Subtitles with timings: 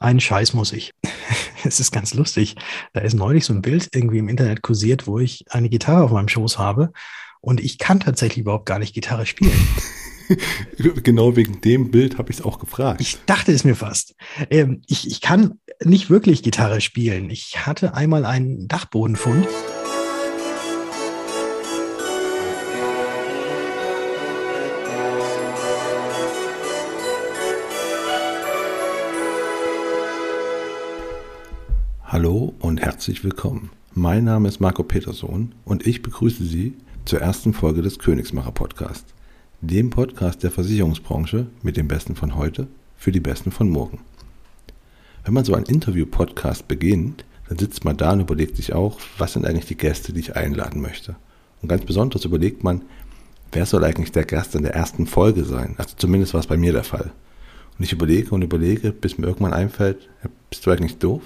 [0.00, 0.92] einen Scheiß muss ich.
[1.64, 2.56] es ist ganz lustig.
[2.92, 6.10] Da ist neulich so ein Bild irgendwie im Internet kursiert, wo ich eine Gitarre auf
[6.10, 6.92] meinem Schoß habe
[7.40, 9.52] und ich kann tatsächlich überhaupt gar nicht Gitarre spielen.
[11.02, 13.00] genau wegen dem Bild habe ich es auch gefragt.
[13.00, 14.14] Ich dachte es mir fast.
[14.50, 17.30] Ähm, ich, ich kann nicht wirklich Gitarre spielen.
[17.30, 19.48] Ich hatte einmal einen Dachbodenfund.
[32.12, 33.70] Hallo und herzlich willkommen.
[33.94, 39.14] Mein Name ist Marco Petersohn und ich begrüße Sie zur ersten Folge des Königsmacher Podcast,
[39.60, 44.00] dem Podcast der Versicherungsbranche mit dem Besten von heute für die Besten von morgen.
[45.24, 49.34] Wenn man so einen Interview-Podcast beginnt, dann sitzt man da und überlegt sich auch, was
[49.34, 51.14] sind eigentlich die Gäste, die ich einladen möchte.
[51.62, 52.82] Und ganz besonders überlegt man,
[53.52, 55.76] wer soll eigentlich der Gast in der ersten Folge sein?
[55.78, 57.12] Also zumindest war es bei mir der Fall.
[57.78, 60.08] Und ich überlege und überlege, bis mir irgendwann einfällt,
[60.50, 61.22] bist du eigentlich doof?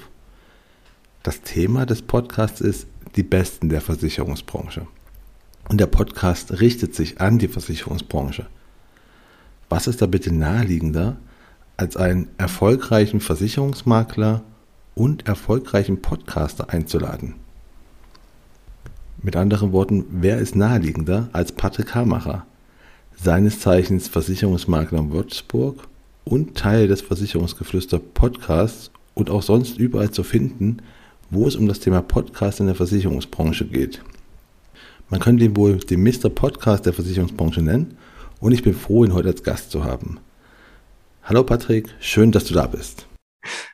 [1.24, 2.86] Das Thema des Podcasts ist
[3.16, 4.86] die Besten der Versicherungsbranche.
[5.70, 8.44] Und der Podcast richtet sich an die Versicherungsbranche.
[9.70, 11.16] Was ist da bitte naheliegender,
[11.78, 14.42] als einen erfolgreichen Versicherungsmakler
[14.94, 17.36] und erfolgreichen Podcaster einzuladen?
[19.22, 22.44] Mit anderen Worten, wer ist naheliegender als Patrick Hamacher,
[23.16, 25.88] seines Zeichens Versicherungsmakler in Würzburg
[26.24, 30.82] und Teil des Versicherungsgeflüster Podcasts und auch sonst überall zu finden,
[31.30, 34.02] wo es um das Thema Podcast in der Versicherungsbranche geht.
[35.10, 36.28] Man könnte ihn wohl den Mr.
[36.28, 37.96] Podcast der Versicherungsbranche nennen
[38.40, 40.18] und ich bin froh, ihn heute als Gast zu haben.
[41.22, 43.06] Hallo Patrick, schön, dass du da bist.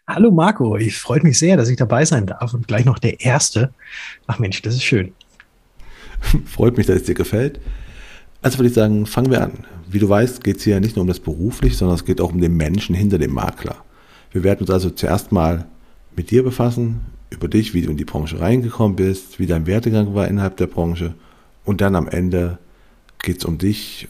[0.07, 3.21] Hallo Marco, ich freue mich sehr, dass ich dabei sein darf und gleich noch der
[3.21, 3.73] Erste.
[4.27, 5.13] Ach Mensch, das ist schön.
[6.47, 7.61] Freut mich, dass es dir gefällt.
[8.43, 9.65] Also würde ich sagen, fangen wir an.
[9.89, 12.33] Wie du weißt, geht es hier nicht nur um das beruflich, sondern es geht auch
[12.33, 13.77] um den Menschen hinter dem Makler.
[14.33, 15.67] Wir werden uns also zuerst mal
[16.17, 20.15] mit dir befassen, über dich, wie du in die Branche reingekommen bist, wie dein Werdegang
[20.15, 21.15] war innerhalb der Branche
[21.65, 22.59] und dann am Ende
[23.21, 24.09] geht es um dich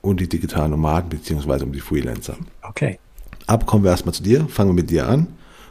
[0.00, 2.36] und die digitalen Nomaden beziehungsweise um die Freelancer.
[2.62, 2.98] Okay.
[3.46, 5.26] Aber kommen wir erstmal zu dir, fangen wir mit dir an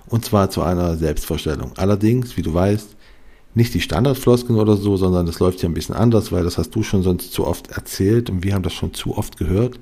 [0.08, 1.72] und zwar zu einer Selbstvorstellung.
[1.78, 2.96] Allerdings, wie du weißt,
[3.53, 6.72] nicht die Standardfloskeln oder so, sondern das läuft hier ein bisschen anders, weil das hast
[6.72, 9.80] du schon sonst zu oft erzählt und wir haben das schon zu oft gehört.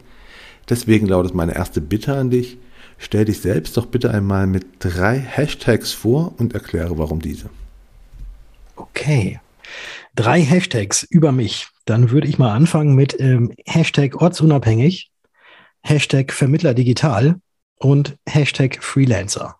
[0.69, 2.57] Deswegen lautet meine erste Bitte an dich,
[2.99, 7.49] Stell dich selbst doch bitte einmal mit drei Hashtags vor und erkläre, warum diese.
[8.75, 9.39] Okay.
[10.15, 11.69] Drei Hashtags über mich.
[11.85, 15.11] Dann würde ich mal anfangen mit ähm, Hashtag ortsunabhängig,
[15.81, 17.39] Hashtag Vermittler digital
[17.77, 19.55] und Hashtag Freelancer.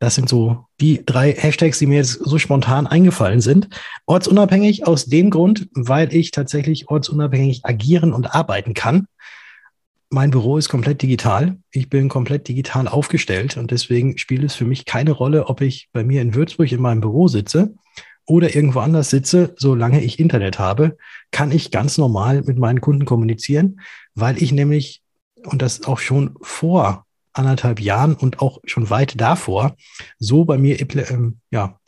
[0.00, 3.68] Das sind so die drei Hashtags, die mir jetzt so spontan eingefallen sind.
[4.06, 9.06] Ortsunabhängig aus dem Grund, weil ich tatsächlich ortsunabhängig agieren und arbeiten kann
[10.10, 11.56] mein Büro ist komplett digital.
[11.70, 15.88] Ich bin komplett digital aufgestellt und deswegen spielt es für mich keine Rolle, ob ich
[15.92, 17.74] bei mir in Würzburg in meinem Büro sitze
[18.26, 19.54] oder irgendwo anders sitze.
[19.56, 20.96] Solange ich Internet habe,
[21.30, 23.80] kann ich ganz normal mit meinen Kunden kommunizieren,
[24.16, 25.02] weil ich nämlich,
[25.44, 29.76] und das auch schon vor anderthalb Jahren und auch schon weit davor,
[30.18, 31.78] so bei mir ähm, ja,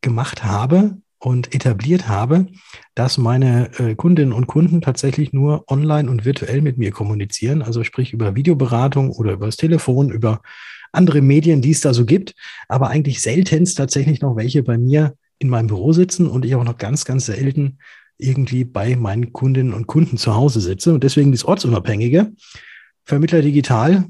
[0.00, 2.46] gemacht habe, und etabliert habe,
[2.94, 7.82] dass meine äh, Kundinnen und Kunden tatsächlich nur online und virtuell mit mir kommunizieren, also
[7.82, 10.42] sprich über Videoberatung oder über das Telefon, über
[10.92, 12.34] andere Medien, die es da so gibt,
[12.68, 16.64] aber eigentlich seltenst tatsächlich noch welche bei mir in meinem Büro sitzen und ich auch
[16.64, 17.78] noch ganz, ganz selten
[18.18, 20.92] irgendwie bei meinen Kundinnen und Kunden zu Hause sitze.
[20.92, 22.32] Und deswegen das Ortsunabhängige.
[23.04, 24.04] Vermittler digital,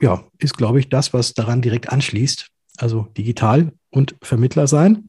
[0.00, 2.46] ja, ist, glaube ich, das, was daran direkt anschließt.
[2.78, 5.08] Also digital und Vermittler sein.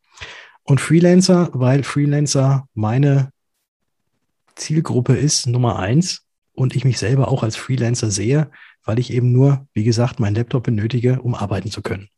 [0.64, 3.32] Und Freelancer, weil Freelancer meine
[4.56, 8.50] Zielgruppe ist, Nummer eins, und ich mich selber auch als Freelancer sehe,
[8.86, 12.10] weil ich eben nur, wie gesagt, meinen Laptop benötige, um arbeiten zu können.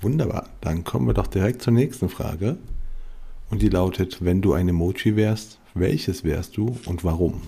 [0.00, 2.56] Wunderbar, dann kommen wir doch direkt zur nächsten Frage.
[3.50, 7.42] Und die lautet, wenn du ein Emoji wärst, welches wärst du und warum?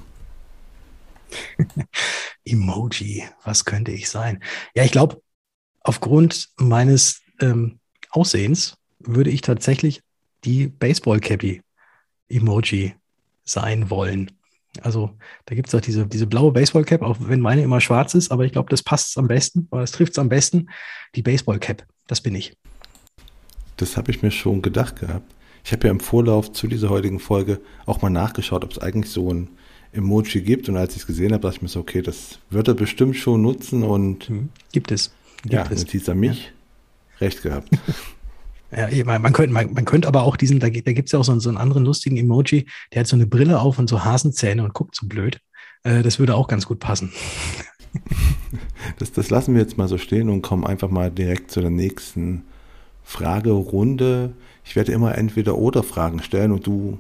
[2.45, 4.43] Emoji, was könnte ich sein?
[4.75, 5.21] Ja, ich glaube,
[5.81, 7.81] aufgrund meines ähm,
[8.11, 10.03] Aussehens würde ich tatsächlich
[10.47, 12.95] die Baseball-Cappy-Emoji
[13.45, 14.31] sein wollen.
[14.83, 15.11] Also
[15.47, 18.45] da gibt es auch diese, diese blaue Baseball-Cap, auch wenn meine immer schwarz ist, aber
[18.45, 20.69] ich glaube, das passt am besten, oder es trifft es am besten.
[21.15, 22.57] Die Baseball-Cap, das bin ich.
[23.77, 25.33] Das habe ich mir schon gedacht gehabt.
[25.65, 29.13] Ich habe ja im Vorlauf zu dieser heutigen Folge auch mal nachgeschaut, ob es eigentlich
[29.13, 29.49] so ein
[29.93, 30.69] Emoji gibt.
[30.69, 33.17] Und als ich es gesehen habe, dachte ich mir so, okay, das wird er bestimmt
[33.17, 34.31] schon nutzen und.
[34.31, 34.51] Mhm.
[34.73, 35.13] Gibt es.
[35.43, 35.81] Gibt ja, es.
[35.81, 36.45] Notiz an mich.
[36.45, 37.27] Ja.
[37.27, 37.69] Recht gehabt.
[38.77, 41.25] Ja, man, könnte, man, man könnte aber auch diesen, da, da gibt es ja auch
[41.25, 44.63] so, so einen anderen lustigen Emoji, der hat so eine Brille auf und so Hasenzähne
[44.63, 45.41] und guckt so blöd.
[45.83, 47.13] Äh, das würde auch ganz gut passen.
[48.99, 51.71] Das, das lassen wir jetzt mal so stehen und kommen einfach mal direkt zu der
[51.71, 52.45] nächsten
[53.03, 54.35] Fragerunde.
[54.65, 56.99] Ich werde immer entweder oder Fragen stellen und du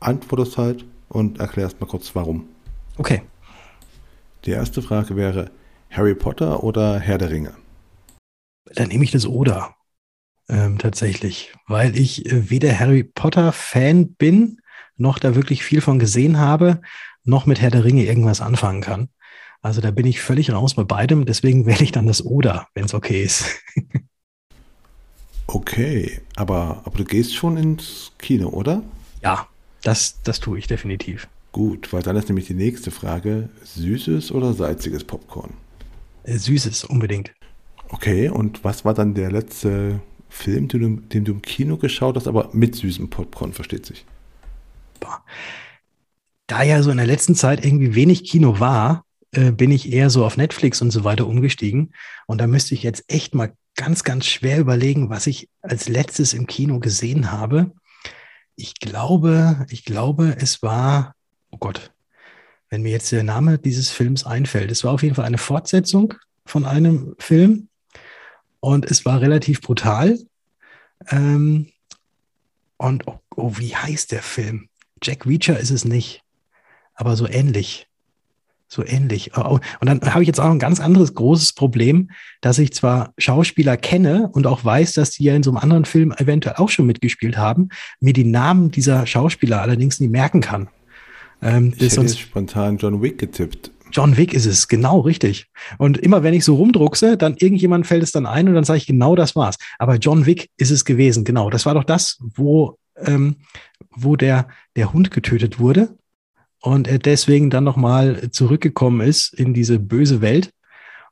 [0.00, 2.48] antwortest halt und erklärst mal kurz warum.
[2.98, 3.22] Okay.
[4.44, 5.50] Die erste Frage wäre
[5.90, 7.54] Harry Potter oder Herr der Ringe?
[8.74, 9.74] Dann nehme ich das oder
[10.48, 14.60] ähm, tatsächlich, weil ich äh, weder Harry Potter Fan bin,
[14.96, 16.80] noch da wirklich viel von gesehen habe,
[17.24, 19.08] noch mit Herr der Ringe irgendwas anfangen kann.
[19.60, 22.84] Also da bin ich völlig raus bei beidem, deswegen wähle ich dann das oder, wenn
[22.84, 23.44] es okay ist.
[25.46, 28.82] okay, aber, aber du gehst schon ins Kino, oder?
[29.22, 29.46] Ja,
[29.82, 31.28] das, das tue ich definitiv.
[31.52, 35.52] Gut, weil dann ist nämlich die nächste Frage, süßes oder salziges Popcorn?
[36.24, 37.32] Äh, süßes, unbedingt.
[37.90, 40.00] Okay, und was war dann der letzte
[40.32, 44.06] Film, den du, den du im Kino geschaut hast, aber mit süßem Popcorn, versteht sich?
[46.46, 50.10] Da ja so in der letzten Zeit irgendwie wenig Kino war, äh, bin ich eher
[50.10, 51.92] so auf Netflix und so weiter umgestiegen.
[52.26, 56.32] Und da müsste ich jetzt echt mal ganz, ganz schwer überlegen, was ich als letztes
[56.32, 57.72] im Kino gesehen habe.
[58.56, 61.14] Ich glaube, ich glaube, es war,
[61.50, 61.92] oh Gott,
[62.70, 64.70] wenn mir jetzt der Name dieses Films einfällt.
[64.70, 66.14] Es war auf jeden Fall eine Fortsetzung
[66.46, 67.68] von einem Film
[68.62, 70.18] und es war relativ brutal.
[71.10, 71.66] Ähm,
[72.76, 74.68] und oh, oh, wie heißt der Film?
[75.02, 76.22] Jack Reacher ist es nicht,
[76.94, 77.88] aber so ähnlich.
[78.68, 79.32] So ähnlich.
[79.36, 79.60] Oh, oh.
[79.80, 82.10] Und dann habe ich jetzt auch ein ganz anderes großes Problem,
[82.40, 85.84] dass ich zwar Schauspieler kenne und auch weiß, dass die ja in so einem anderen
[85.84, 87.68] Film eventuell auch schon mitgespielt haben,
[88.00, 90.68] mir die Namen dieser Schauspieler allerdings nie merken kann.
[91.42, 93.72] Ähm, ich hätte sonst spontan John Wick getippt.
[93.92, 95.46] John Wick ist es, genau richtig.
[95.78, 98.78] Und immer wenn ich so rumdruckse, dann irgendjemand fällt es dann ein und dann sage
[98.78, 99.56] ich, genau das war's.
[99.78, 101.50] Aber John Wick ist es gewesen, genau.
[101.50, 103.36] Das war doch das, wo, ähm,
[103.90, 105.96] wo der, der Hund getötet wurde
[106.60, 110.52] und er deswegen dann nochmal zurückgekommen ist in diese böse Welt.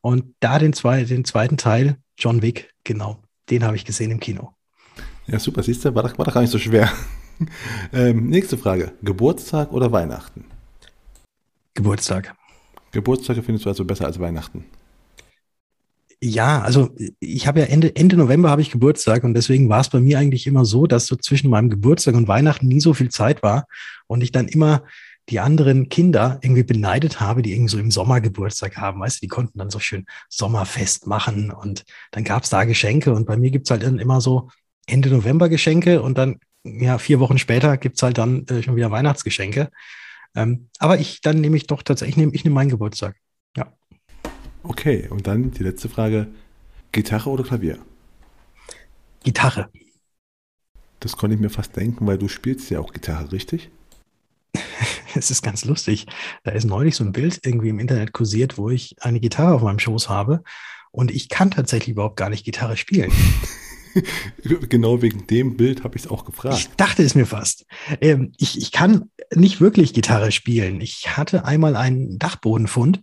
[0.00, 3.18] Und da den, zwei, den zweiten Teil, John Wick, genau,
[3.50, 4.54] den habe ich gesehen im Kino.
[5.26, 6.90] Ja, super, siehst du, war doch, war doch gar nicht so schwer.
[7.92, 10.44] ähm, nächste Frage: Geburtstag oder Weihnachten?
[11.74, 12.34] Geburtstag.
[12.92, 14.64] Geburtstage findest du also besser als Weihnachten?
[16.22, 19.88] Ja, also ich habe ja Ende, Ende November habe ich Geburtstag und deswegen war es
[19.88, 23.08] bei mir eigentlich immer so, dass so zwischen meinem Geburtstag und Weihnachten nie so viel
[23.08, 23.66] Zeit war
[24.06, 24.82] und ich dann immer
[25.30, 29.00] die anderen Kinder irgendwie beneidet habe, die irgendwie so im Sommer Geburtstag haben.
[29.00, 33.14] Weißt du, die konnten dann so schön Sommerfest machen und dann gab es da Geschenke
[33.14, 34.50] und bei mir gibt es halt dann immer so
[34.86, 38.76] Ende November Geschenke und dann ja vier Wochen später gibt es halt dann äh, schon
[38.76, 39.70] wieder Weihnachtsgeschenke.
[40.34, 43.16] Ähm, aber ich, dann nehme ich doch tatsächlich, ich nehme, ich nehme meinen Geburtstag.
[43.56, 43.72] Ja.
[44.62, 46.28] Okay, und dann die letzte Frage.
[46.92, 47.78] Gitarre oder Klavier?
[49.22, 49.70] Gitarre.
[50.98, 53.70] Das konnte ich mir fast denken, weil du spielst ja auch Gitarre, richtig?
[55.14, 56.06] es ist ganz lustig.
[56.42, 59.62] Da ist neulich so ein Bild irgendwie im Internet kursiert, wo ich eine Gitarre auf
[59.62, 60.42] meinem Schoß habe.
[60.90, 63.12] Und ich kann tatsächlich überhaupt gar nicht Gitarre spielen.
[64.68, 66.56] genau wegen dem Bild habe ich es auch gefragt.
[66.56, 67.66] Ich dachte es mir fast.
[68.00, 70.80] Ähm, ich, ich kann nicht wirklich Gitarre spielen.
[70.80, 73.02] Ich hatte einmal einen Dachbodenfund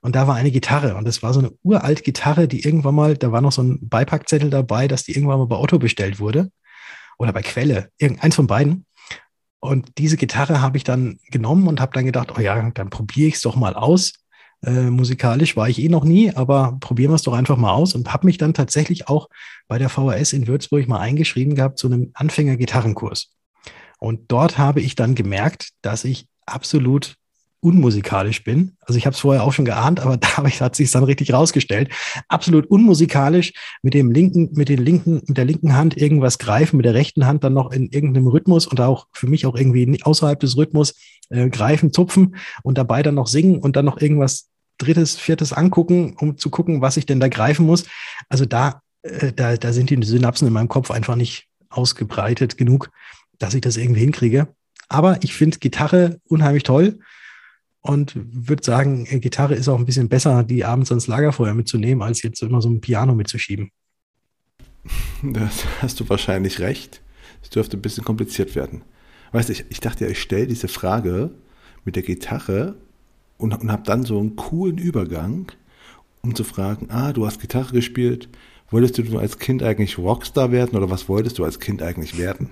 [0.00, 3.16] und da war eine Gitarre und das war so eine uralt Gitarre, die irgendwann mal,
[3.16, 6.50] da war noch so ein Beipackzettel dabei, dass die irgendwann mal bei Otto bestellt wurde
[7.18, 8.86] oder bei Quelle, irgendeins von beiden.
[9.60, 13.28] Und diese Gitarre habe ich dann genommen und habe dann gedacht, oh ja, dann probiere
[13.28, 14.12] ich es doch mal aus.
[14.64, 17.94] Äh, musikalisch war ich eh noch nie, aber probieren wir es doch einfach mal aus
[17.94, 19.28] und habe mich dann tatsächlich auch
[19.68, 23.30] bei der VHS in Würzburg mal eingeschrieben gehabt zu einem Anfänger-Gitarrenkurs.
[23.98, 27.16] Und dort habe ich dann gemerkt, dass ich absolut
[27.60, 28.76] unmusikalisch bin.
[28.80, 31.90] Also ich habe es vorher auch schon geahnt, aber da hat sich dann richtig rausgestellt.
[32.28, 33.52] Absolut unmusikalisch
[33.82, 37.26] mit dem linken, mit den linken, mit der linken Hand irgendwas greifen, mit der rechten
[37.26, 40.94] Hand dann noch in irgendeinem Rhythmus und auch für mich auch irgendwie außerhalb des Rhythmus
[41.30, 46.16] äh, greifen, zupfen und dabei dann noch singen und dann noch irgendwas drittes, viertes angucken,
[46.18, 47.84] um zu gucken, was ich denn da greifen muss.
[48.28, 52.90] Also da, äh, da, da sind die Synapsen in meinem Kopf einfach nicht ausgebreitet genug,
[53.38, 54.48] dass ich das irgendwie hinkriege.
[54.88, 56.98] Aber ich finde Gitarre unheimlich toll
[57.80, 62.22] und würde sagen, Gitarre ist auch ein bisschen besser, die abends ans Lagerfeuer mitzunehmen, als
[62.22, 63.70] jetzt immer so ein Piano mitzuschieben.
[65.22, 67.00] Das hast du wahrscheinlich recht.
[67.42, 68.82] Es dürfte ein bisschen kompliziert werden.
[69.32, 71.30] Weißt du, ich, ich dachte ja, ich stelle diese Frage
[71.84, 72.76] mit der Gitarre
[73.38, 75.52] und, und habe dann so einen coolen Übergang,
[76.22, 78.28] um zu fragen, ah, du hast Gitarre gespielt,
[78.70, 82.50] wolltest du als Kind eigentlich Rockstar werden oder was wolltest du als Kind eigentlich werden?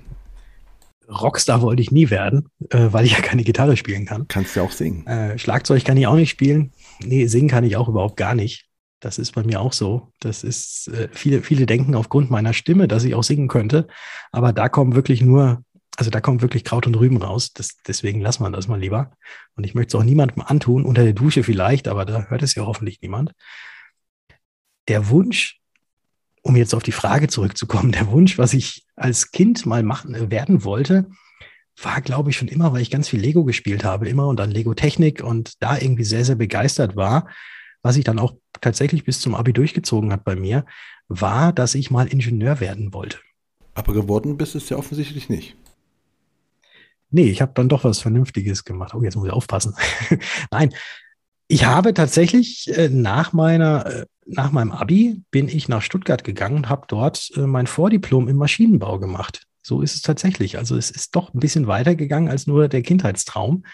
[1.09, 4.27] Rockstar wollte ich nie werden, äh, weil ich ja keine Gitarre spielen kann.
[4.29, 5.07] Kannst du auch singen?
[5.07, 6.73] Äh, Schlagzeug kann ich auch nicht spielen.
[7.05, 8.67] Nee, singen kann ich auch überhaupt gar nicht.
[9.01, 10.12] Das ist bei mir auch so.
[10.21, 13.89] Das ist, äh, viele, viele denken aufgrund meiner Stimme, dass ich auch singen könnte.
[14.31, 15.65] Aber da kommen wirklich nur
[15.96, 17.52] Also da kommt wirklich Kraut und Rüben raus.
[17.52, 19.12] Das, deswegen lassen wir das mal lieber.
[19.56, 22.54] Und ich möchte es auch niemandem antun, unter der Dusche vielleicht, aber da hört es
[22.54, 23.32] ja hoffentlich niemand.
[24.88, 25.61] Der Wunsch,
[26.42, 30.64] um jetzt auf die Frage zurückzukommen, der Wunsch, was ich als Kind mal machen, werden
[30.64, 31.06] wollte,
[31.80, 34.50] war, glaube ich, schon immer, weil ich ganz viel Lego gespielt habe, immer und dann
[34.50, 37.28] Lego Technik und da irgendwie sehr, sehr begeistert war.
[37.82, 40.64] Was ich dann auch tatsächlich bis zum Abi durchgezogen hat bei mir,
[41.08, 43.18] war, dass ich mal Ingenieur werden wollte.
[43.75, 45.56] Aber geworden bist es ja offensichtlich nicht.
[47.12, 48.95] Nee, ich habe dann doch was Vernünftiges gemacht.
[48.95, 49.75] Oh, jetzt muss ich aufpassen.
[50.50, 50.73] Nein,
[51.47, 56.57] ich habe tatsächlich äh, nach meiner, äh, nach meinem Abi bin ich nach Stuttgart gegangen
[56.57, 59.47] und habe dort äh, mein Vordiplom im Maschinenbau gemacht.
[59.62, 60.57] So ist es tatsächlich.
[60.57, 63.64] Also es ist doch ein bisschen weiter gegangen als nur der Kindheitstraum.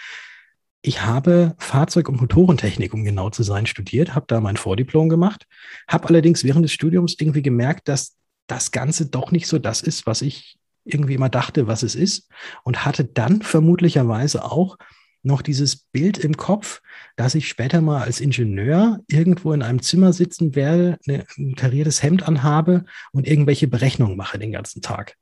[0.83, 5.47] Ich habe Fahrzeug- und Motorentechnik, um genau zu sein, studiert, habe da mein Vordiplom gemacht,
[5.89, 8.17] habe allerdings während des Studiums irgendwie gemerkt, dass
[8.49, 10.58] das Ganze doch nicht so das ist, was ich
[10.93, 12.29] irgendwie immer dachte, was es ist
[12.65, 14.77] und hatte dann vermutlicherweise auch
[15.23, 16.81] noch dieses Bild im Kopf,
[17.17, 22.27] dass ich später mal als Ingenieur irgendwo in einem Zimmer sitzen werde, ein kariertes Hemd
[22.27, 25.17] anhabe und irgendwelche Berechnungen mache den ganzen Tag.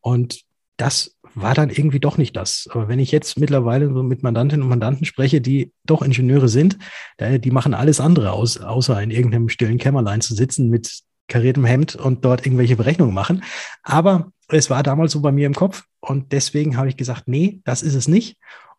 [0.00, 0.42] Und
[0.76, 2.68] das war dann irgendwie doch nicht das.
[2.70, 6.78] Aber wenn ich jetzt mittlerweile so mit Mandantinnen und Mandanten spreche, die doch Ingenieure sind,
[7.20, 11.96] die machen alles andere aus, außer in irgendeinem stillen Kämmerlein zu sitzen mit kariertem Hemd
[11.96, 13.42] und dort irgendwelche Berechnungen machen.
[13.82, 17.60] Aber es war damals so bei mir im Kopf und deswegen habe ich gesagt, nee,
[17.64, 18.36] das ist es nicht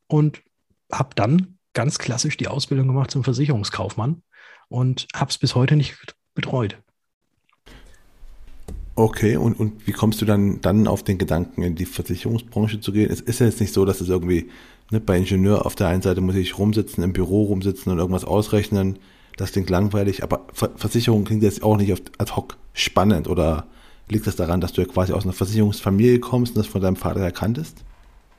[0.07, 0.41] und
[0.91, 4.21] habe dann ganz klassisch die Ausbildung gemacht zum Versicherungskaufmann
[4.69, 6.77] und habe es bis heute nicht betreut.
[8.97, 12.93] Okay, und, und wie kommst du dann, dann auf den Gedanken, in die Versicherungsbranche zu
[12.93, 13.11] gehen?
[13.11, 14.49] Es ist ja jetzt nicht so, dass es irgendwie,
[14.89, 18.23] ne, bei Ingenieur auf der einen Seite muss ich rumsitzen, im Büro rumsitzen und irgendwas
[18.23, 18.99] ausrechnen.
[19.37, 23.67] Das klingt langweilig, aber Versicherung klingt jetzt auch nicht ad hoc spannend oder
[24.07, 26.95] liegt das daran, dass du ja quasi aus einer Versicherungsfamilie kommst und das von deinem
[26.95, 27.83] Vater erkanntest?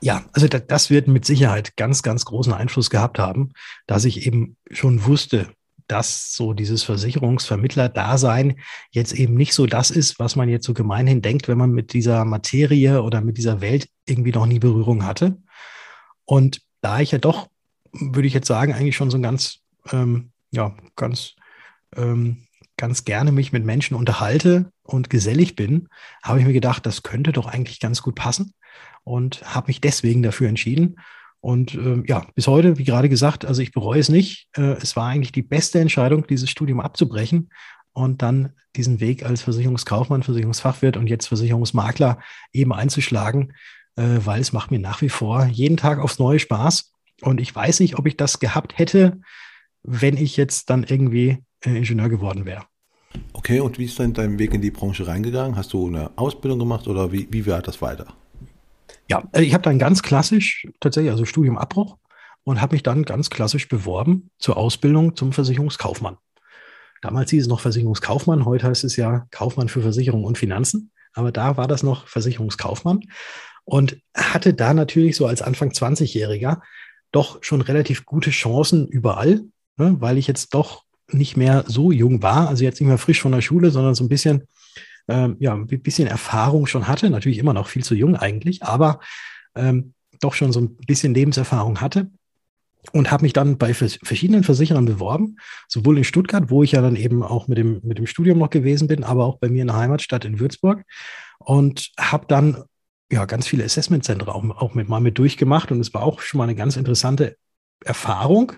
[0.00, 3.52] Ja, also das wird mit Sicherheit ganz, ganz großen Einfluss gehabt haben,
[3.86, 5.48] dass ich eben schon wusste,
[5.88, 8.56] dass so dieses Versicherungsvermittler-Dasein
[8.90, 11.92] jetzt eben nicht so das ist, was man jetzt so gemeinhin denkt, wenn man mit
[11.92, 15.38] dieser Materie oder mit dieser Welt irgendwie noch nie Berührung hatte.
[16.24, 17.48] Und da ich ja doch,
[17.92, 19.60] würde ich jetzt sagen, eigentlich schon so ein ganz,
[19.92, 21.34] ähm, ja, ganz,
[21.96, 25.88] ähm, ganz gerne mich mit Menschen unterhalte und gesellig bin,
[26.22, 28.52] habe ich mir gedacht, das könnte doch eigentlich ganz gut passen
[29.04, 30.96] und habe mich deswegen dafür entschieden.
[31.40, 34.48] Und äh, ja, bis heute, wie gerade gesagt, also ich bereue es nicht.
[34.56, 37.50] Äh, es war eigentlich die beste Entscheidung, dieses Studium abzubrechen
[37.92, 42.18] und dann diesen Weg als Versicherungskaufmann, Versicherungsfachwirt und jetzt Versicherungsmakler
[42.52, 43.52] eben einzuschlagen,
[43.96, 46.92] äh, weil es macht mir nach wie vor jeden Tag aufs neue Spaß.
[47.22, 49.20] Und ich weiß nicht, ob ich das gehabt hätte,
[49.86, 52.64] wenn ich jetzt dann irgendwie äh, Ingenieur geworden wäre.
[53.32, 55.56] Okay, und wie ist dann dein Weg in die Branche reingegangen?
[55.56, 58.06] Hast du eine Ausbildung gemacht oder wie, wie war das weiter?
[59.08, 61.96] Ja, äh, ich habe dann ganz klassisch tatsächlich, also Studiumabbruch
[62.44, 66.16] und habe mich dann ganz klassisch beworben zur Ausbildung zum Versicherungskaufmann.
[67.02, 71.30] Damals hieß es noch Versicherungskaufmann, heute heißt es ja Kaufmann für Versicherung und Finanzen, aber
[71.30, 73.00] da war das noch Versicherungskaufmann
[73.64, 76.60] und hatte da natürlich so als Anfang 20-Jähriger
[77.12, 79.44] doch schon relativ gute Chancen überall,
[79.76, 83.20] ne, weil ich jetzt doch nicht mehr so jung war, also jetzt nicht mehr frisch
[83.20, 84.42] von der Schule, sondern so ein bisschen
[85.08, 89.00] ähm, ja, ein bisschen Erfahrung schon hatte, natürlich immer noch viel zu jung eigentlich, aber
[89.54, 92.10] ähm, doch schon so ein bisschen Lebenserfahrung hatte
[92.92, 95.36] und habe mich dann bei verschiedenen Versicherern beworben,
[95.68, 98.50] sowohl in Stuttgart, wo ich ja dann eben auch mit dem, mit dem Studium noch
[98.50, 100.82] gewesen bin, aber auch bei mir in der Heimatstadt in Würzburg
[101.38, 102.64] und habe dann
[103.10, 106.38] ja ganz viele Assessment-Zentren auch, auch mit mal mit durchgemacht und es war auch schon
[106.38, 107.36] mal eine ganz interessante
[107.84, 108.52] Erfahrung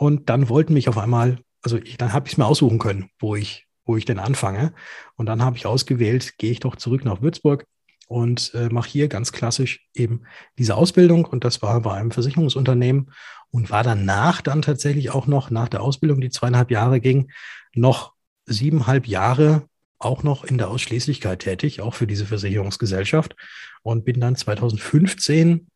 [0.00, 3.10] und dann wollten mich auf einmal, also ich, dann habe ich es mir aussuchen können,
[3.18, 4.72] wo ich wo ich denn anfange.
[5.16, 7.66] Und dann habe ich ausgewählt, gehe ich doch zurück nach Würzburg
[8.06, 10.22] und äh, mache hier ganz klassisch eben
[10.56, 11.26] diese Ausbildung.
[11.26, 13.10] Und das war bei einem Versicherungsunternehmen
[13.50, 17.30] und war danach dann tatsächlich auch noch nach der Ausbildung, die zweieinhalb Jahre ging,
[17.74, 18.14] noch
[18.46, 19.66] siebeneinhalb Jahre
[19.98, 23.36] auch noch in der Ausschließlichkeit tätig, auch für diese Versicherungsgesellschaft
[23.82, 25.66] und bin dann 2015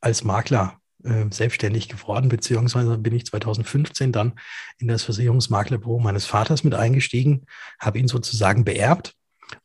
[0.00, 4.32] als Makler äh, selbstständig geworden, beziehungsweise bin ich 2015 dann
[4.78, 7.46] in das Versicherungsmaklerbüro meines Vaters mit eingestiegen,
[7.78, 9.14] habe ihn sozusagen beerbt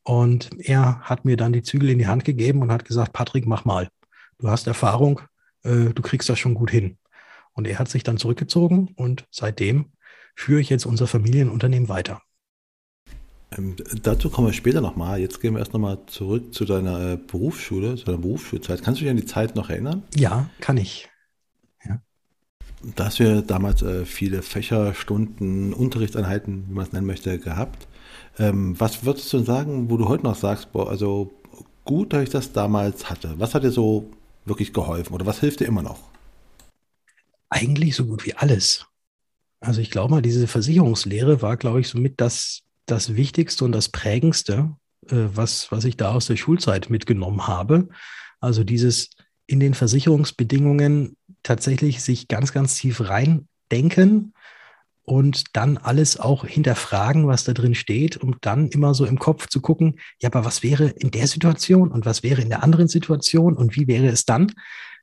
[0.03, 3.46] und er hat mir dann die Zügel in die Hand gegeben und hat gesagt, Patrick,
[3.46, 3.88] mach mal.
[4.39, 5.22] Du hast Erfahrung,
[5.63, 6.98] äh, du kriegst das schon gut hin.
[7.53, 9.91] Und er hat sich dann zurückgezogen und seitdem
[10.36, 12.22] führe ich jetzt unser Familienunternehmen weiter.
[13.58, 15.20] Ähm, dazu kommen wir später nochmal.
[15.20, 18.84] Jetzt gehen wir erst nochmal zurück zu deiner äh, Berufsschule, zu deiner Berufsschulzeit.
[18.84, 20.03] Kannst du dich an die Zeit noch erinnern?
[20.15, 21.10] Ja, kann ich.
[22.84, 27.88] Da hast du ja damals äh, viele Fächerstunden, Unterrichtseinheiten, wie man es nennen möchte, gehabt.
[28.38, 31.34] Ähm, was würdest du sagen, wo du heute noch sagst, boah, also
[31.86, 33.34] gut, dass ich das damals hatte?
[33.38, 34.12] Was hat dir so
[34.46, 36.00] wirklich geholfen oder was hilft dir immer noch?
[37.50, 38.86] Eigentlich so gut wie alles.
[39.60, 43.89] Also ich glaube mal, diese Versicherungslehre war, glaube ich, somit das, das Wichtigste und das
[43.89, 44.75] Prägendste,
[45.07, 47.89] äh, was, was ich da aus der Schulzeit mitgenommen habe.
[48.39, 49.10] Also dieses
[49.48, 54.34] in den Versicherungsbedingungen tatsächlich sich ganz, ganz tief reindenken
[55.03, 59.48] und dann alles auch hinterfragen, was da drin steht, um dann immer so im Kopf
[59.48, 62.89] zu gucken, ja, aber was wäre in der Situation und was wäre in der anderen
[62.89, 64.51] Situation und wie wäre es dann?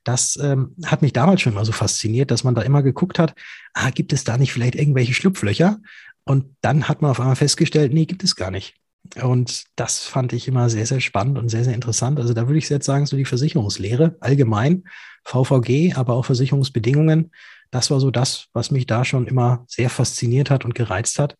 [0.03, 3.33] Das ähm, hat mich damals schon mal so fasziniert, dass man da immer geguckt hat,
[3.73, 5.79] ah, gibt es da nicht vielleicht irgendwelche Schlupflöcher?
[6.23, 8.75] Und dann hat man auf einmal festgestellt, nee, gibt es gar nicht.
[9.21, 12.19] Und das fand ich immer sehr, sehr spannend und sehr, sehr interessant.
[12.19, 14.83] Also da würde ich jetzt sagen, so die Versicherungslehre allgemein,
[15.23, 17.31] VVG, aber auch Versicherungsbedingungen,
[17.71, 21.35] das war so das, was mich da schon immer sehr fasziniert hat und gereizt hat.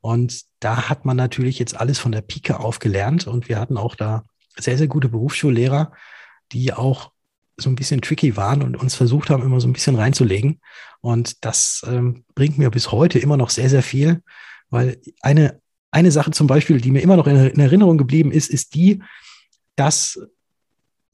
[0.00, 3.26] Und da hat man natürlich jetzt alles von der Pike auf gelernt.
[3.26, 4.24] Und wir hatten auch da
[4.56, 5.92] sehr, sehr gute Berufsschullehrer,
[6.52, 7.12] die auch
[7.56, 10.60] so ein bisschen tricky waren und uns versucht haben, immer so ein bisschen reinzulegen.
[11.00, 14.22] Und das ähm, bringt mir bis heute immer noch sehr, sehr viel,
[14.70, 15.60] weil eine,
[15.96, 19.02] eine Sache zum Beispiel, die mir immer noch in, in Erinnerung geblieben ist, ist die,
[19.76, 20.20] dass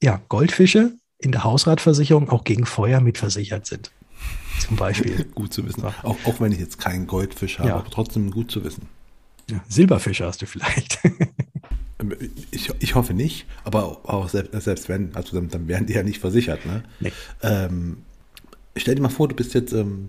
[0.03, 3.93] ja, Goldfische in der Hausratversicherung auch gegen Feuer mitversichert sind.
[4.59, 5.25] Zum Beispiel.
[5.35, 5.85] gut zu wissen.
[5.85, 7.77] Auch, auch wenn ich jetzt keinen Goldfisch habe, ja.
[7.77, 8.89] aber trotzdem gut zu wissen.
[9.49, 10.99] Ja, Silberfische hast du vielleicht.
[12.51, 16.03] ich, ich hoffe nicht, aber auch selbst, selbst wenn, also dann, dann werden die ja
[16.03, 16.67] nicht versichert.
[16.67, 16.83] Ne?
[16.99, 17.13] Nee.
[17.43, 17.99] Ähm,
[18.77, 20.09] stell dir mal vor, du bist jetzt ähm,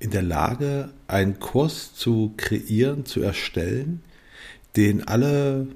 [0.00, 4.02] in der Lage, einen Kurs zu kreieren, zu erstellen,
[4.76, 5.68] den alle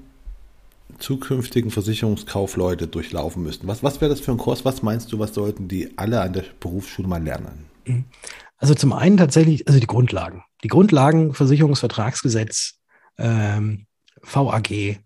[0.99, 3.67] zukünftigen Versicherungskaufleute durchlaufen müssten.
[3.67, 4.65] Was, was wäre das für ein Kurs?
[4.65, 7.65] Was meinst du, was sollten die alle an der Berufsschule mal lernen?
[7.85, 8.05] Mhm.
[8.57, 10.43] Also zum einen tatsächlich, also die Grundlagen.
[10.63, 12.79] Die Grundlagen, Versicherungsvertragsgesetz,
[13.17, 13.85] ähm,
[14.21, 14.97] VAG äh,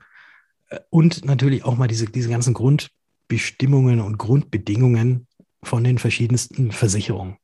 [0.90, 5.28] und natürlich auch mal diese, diese ganzen Grundbestimmungen und Grundbedingungen
[5.64, 7.38] von den verschiedensten Versicherungen.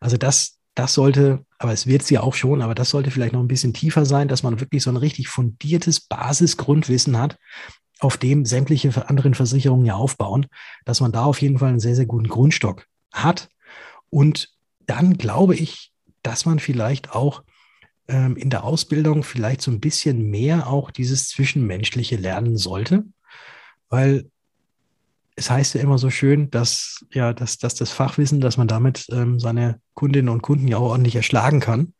[0.00, 3.40] Also das, das sollte, aber es wird sie auch schon, aber das sollte vielleicht noch
[3.40, 7.38] ein bisschen tiefer sein, dass man wirklich so ein richtig fundiertes Basisgrundwissen hat,
[8.00, 10.46] auf dem sämtliche anderen Versicherungen ja aufbauen,
[10.84, 13.48] dass man da auf jeden Fall einen sehr, sehr guten Grundstock hat.
[14.10, 14.50] Und
[14.86, 15.92] dann glaube ich,
[16.22, 17.44] dass man vielleicht auch
[18.08, 23.04] ähm, in der Ausbildung vielleicht so ein bisschen mehr auch dieses Zwischenmenschliche lernen sollte,
[23.88, 24.30] weil
[25.42, 29.06] es heißt ja immer so schön, dass ja, dass, dass das Fachwissen, dass man damit
[29.10, 31.94] ähm, seine Kundinnen und Kunden ja auch ordentlich erschlagen kann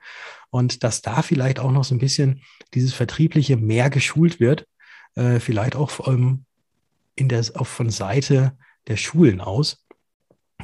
[0.51, 4.69] und dass da vielleicht auch noch so ein bisschen dieses Vertriebliche mehr geschult wird,
[5.17, 6.45] äh, vielleicht auch ähm,
[7.17, 9.85] in der, auf, von Seite der Schulen aus.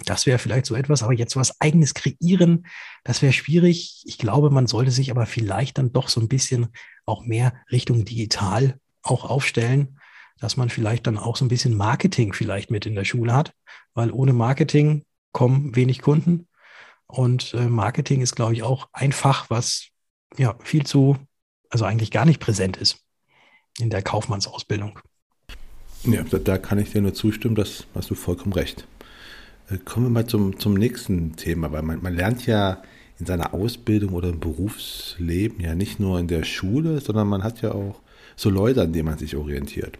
[0.04, 2.64] Das wäre vielleicht so etwas, aber jetzt was eigenes kreieren,
[3.02, 4.04] das wäre schwierig.
[4.04, 6.68] Ich glaube, man sollte sich aber vielleicht dann doch so ein bisschen
[7.06, 9.97] auch mehr Richtung digital auch aufstellen,
[10.40, 13.52] dass man vielleicht dann auch so ein bisschen Marketing vielleicht mit in der Schule hat,
[13.94, 16.46] weil ohne Marketing kommen wenig Kunden.
[17.06, 19.88] Und äh, Marketing ist, glaube ich, auch ein Fach, was
[20.36, 21.16] ja viel zu,
[21.70, 22.98] also eigentlich gar nicht präsent ist
[23.78, 24.98] in der Kaufmannsausbildung.
[26.04, 28.86] Ja, da, da kann ich dir nur zustimmen, das hast du vollkommen recht.
[29.70, 32.82] Äh, kommen wir mal zum, zum nächsten Thema, weil man, man lernt ja
[33.18, 37.62] in seiner Ausbildung oder im Berufsleben ja nicht nur in der Schule, sondern man hat
[37.62, 38.00] ja auch
[38.36, 39.98] so Leute, an denen man sich orientiert.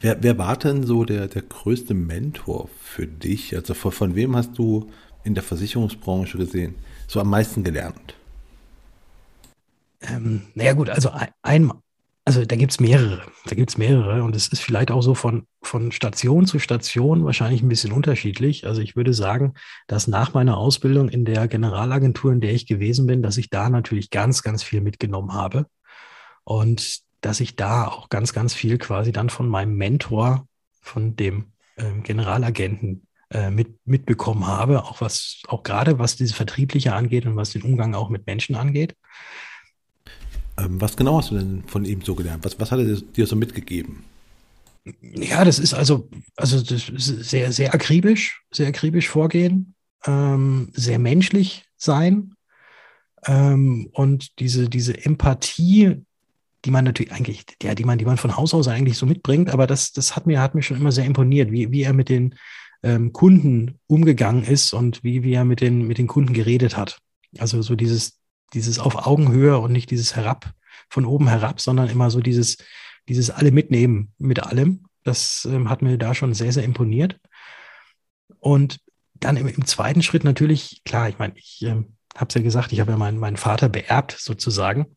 [0.00, 3.54] Wer, wer war denn so der, der größte Mentor für dich?
[3.56, 4.90] Also von, von wem hast du
[5.24, 6.74] in der Versicherungsbranche gesehen
[7.06, 8.14] so am meisten gelernt?
[10.02, 11.10] Ähm, naja gut, also
[11.42, 11.72] ein,
[12.26, 15.14] also da gibt es mehrere, da gibt es mehrere und es ist vielleicht auch so
[15.14, 18.66] von, von Station zu Station wahrscheinlich ein bisschen unterschiedlich.
[18.66, 19.54] Also ich würde sagen,
[19.86, 23.68] dass nach meiner Ausbildung in der Generalagentur, in der ich gewesen bin, dass ich da
[23.68, 25.66] natürlich ganz, ganz viel mitgenommen habe
[26.44, 30.46] und dass ich da auch ganz, ganz viel quasi dann von meinem Mentor,
[30.80, 31.46] von dem
[31.78, 37.36] ähm, Generalagenten äh, mit, mitbekommen habe, auch was, auch gerade was diese Vertriebliche angeht und
[37.36, 38.94] was den Umgang auch mit Menschen angeht.
[40.58, 42.44] Ähm, was genau hast du denn von ihm so gelernt?
[42.44, 44.04] Was, was hat er dir so mitgegeben?
[45.00, 50.98] Ja, das ist also, also das ist sehr, sehr akribisch, sehr akribisch vorgehen, ähm, sehr
[50.98, 52.34] menschlich sein
[53.26, 56.04] ähm, und diese, diese Empathie,
[56.64, 59.50] die man natürlich eigentlich, ja, die man, die man von Haus aus eigentlich so mitbringt,
[59.50, 62.08] aber das, das hat mir, hat mir schon immer sehr imponiert, wie, wie er mit
[62.08, 62.34] den
[62.82, 66.98] ähm, Kunden umgegangen ist und wie, wie er mit den, mit den Kunden geredet hat.
[67.38, 68.20] Also so dieses,
[68.52, 70.52] dieses auf Augenhöhe und nicht dieses herab,
[70.88, 72.58] von oben herab, sondern immer so dieses,
[73.08, 74.84] dieses alle mitnehmen mit allem.
[75.02, 77.18] Das ähm, hat mir da schon sehr, sehr imponiert.
[78.38, 78.80] Und
[79.14, 82.72] dann im, im zweiten Schritt natürlich, klar, ich meine, ich ähm, habe es ja gesagt,
[82.72, 84.96] ich habe ja meinen, meinen Vater beerbt sozusagen.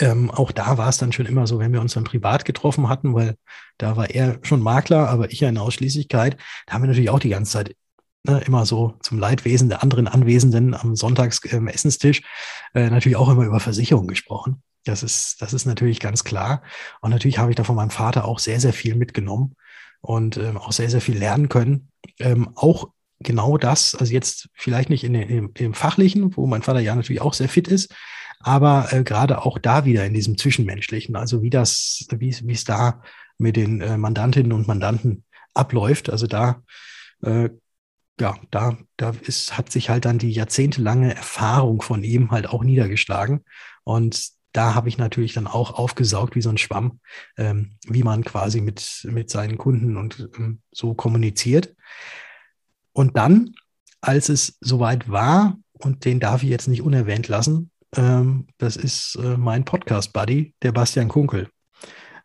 [0.00, 2.88] Ähm, auch da war es dann schon immer so, wenn wir uns dann privat getroffen
[2.88, 3.36] hatten, weil
[3.78, 7.18] da war er schon Makler, aber ich ja in Ausschließlichkeit, da haben wir natürlich auch
[7.18, 7.76] die ganze Zeit
[8.24, 13.44] ne, immer so zum Leidwesen der anderen Anwesenden am Sonntags ähm, äh, natürlich auch immer
[13.44, 14.62] über Versicherungen gesprochen.
[14.84, 16.62] Das ist, das ist natürlich ganz klar.
[17.00, 19.54] Und natürlich habe ich da von meinem Vater auch sehr, sehr viel mitgenommen
[20.00, 21.90] und ähm, auch sehr, sehr viel lernen können.
[22.18, 22.88] Ähm, auch
[23.20, 27.20] genau das, also jetzt vielleicht nicht in, in, im Fachlichen, wo mein Vater ja natürlich
[27.20, 27.94] auch sehr fit ist,
[28.40, 33.02] aber äh, gerade auch da wieder in diesem Zwischenmenschlichen, also wie das, wie es da
[33.38, 35.24] mit den äh, Mandantinnen und Mandanten
[35.54, 36.10] abläuft.
[36.10, 36.62] Also da,
[37.22, 37.50] äh,
[38.20, 42.64] ja, da, da ist, hat sich halt dann die jahrzehntelange Erfahrung von ihm halt auch
[42.64, 43.44] niedergeschlagen.
[43.84, 47.00] Und da habe ich natürlich dann auch aufgesaugt wie so ein Schwamm,
[47.36, 51.74] ähm, wie man quasi mit, mit seinen Kunden und ähm, so kommuniziert.
[52.92, 53.54] Und dann,
[54.00, 59.16] als es soweit war, und den darf ich jetzt nicht unerwähnt lassen, ähm, das ist
[59.16, 61.48] äh, mein Podcast-Buddy, der Bastian Kunkel.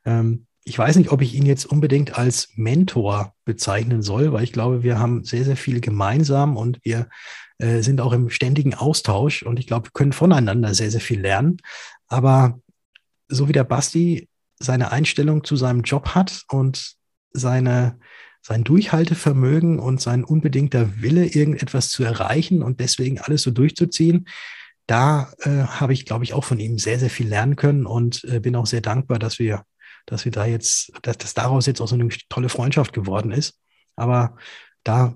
[0.05, 4.53] Ähm, ich weiß nicht, ob ich ihn jetzt unbedingt als Mentor bezeichnen soll, weil ich
[4.53, 7.09] glaube, wir haben sehr, sehr viel gemeinsam und wir
[7.57, 11.19] äh, sind auch im ständigen Austausch und ich glaube, wir können voneinander sehr, sehr viel
[11.19, 11.57] lernen.
[12.07, 12.59] Aber
[13.27, 16.95] so wie der Basti seine Einstellung zu seinem Job hat und
[17.31, 17.99] seine,
[18.41, 24.27] sein Durchhaltevermögen und sein unbedingter Wille, irgendetwas zu erreichen und deswegen alles so durchzuziehen,
[24.87, 28.23] da äh, habe ich, glaube ich, auch von ihm sehr, sehr viel lernen können und
[28.25, 29.63] äh, bin auch sehr dankbar, dass wir,
[30.05, 33.59] dass wir da jetzt, dass, dass daraus jetzt auch so eine tolle Freundschaft geworden ist.
[33.95, 34.35] Aber
[34.83, 35.15] da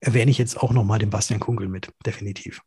[0.00, 2.60] erwähne ich jetzt auch nochmal den Bastian Kunkel mit, definitiv.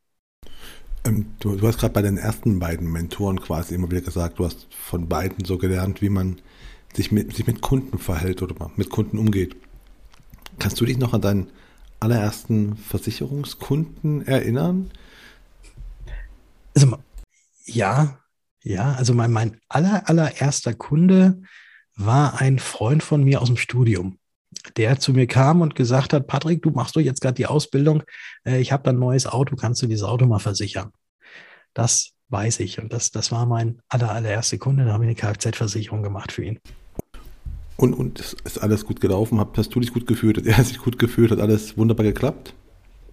[1.03, 4.45] Ähm, du, du, hast gerade bei den ersten beiden Mentoren quasi immer wieder gesagt, du
[4.45, 6.41] hast von beiden so gelernt, wie man
[6.93, 9.55] sich mit, sich mit Kunden verhält oder mit Kunden umgeht.
[10.57, 11.51] Kannst du dich noch an deinen
[11.99, 14.91] allerersten Versicherungskunden erinnern?
[16.75, 16.97] Also,
[17.65, 18.19] ja,
[18.63, 21.41] ja, also mein, mein aller, allererster Kunde
[21.95, 24.17] war ein Freund von mir aus dem Studium,
[24.75, 28.03] der zu mir kam und gesagt hat, Patrick, du machst doch jetzt gerade die Ausbildung,
[28.45, 30.91] äh, ich habe da ein neues Auto, kannst du dieses Auto mal versichern?
[31.73, 35.15] Das weiß ich und das, das war mein aller, allererster Kunde, da habe ich eine
[35.15, 36.59] Kfz-Versicherung gemacht für ihn.
[37.77, 39.45] Und, und ist alles gut gelaufen?
[39.55, 40.37] Hast du dich gut gefühlt?
[40.39, 41.31] Hat er sich gut gefühlt?
[41.31, 42.53] Hat alles wunderbar geklappt?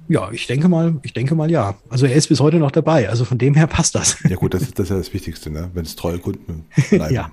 [0.09, 1.77] Ja, ich denke mal, ich denke mal ja.
[1.89, 3.09] Also er ist bis heute noch dabei.
[3.09, 4.19] Also von dem her passt das.
[4.29, 5.71] Ja gut, das ist, das, ist ja das Wichtigste, ne?
[5.75, 7.15] wenn es treue Kunden bleiben.
[7.15, 7.33] ja.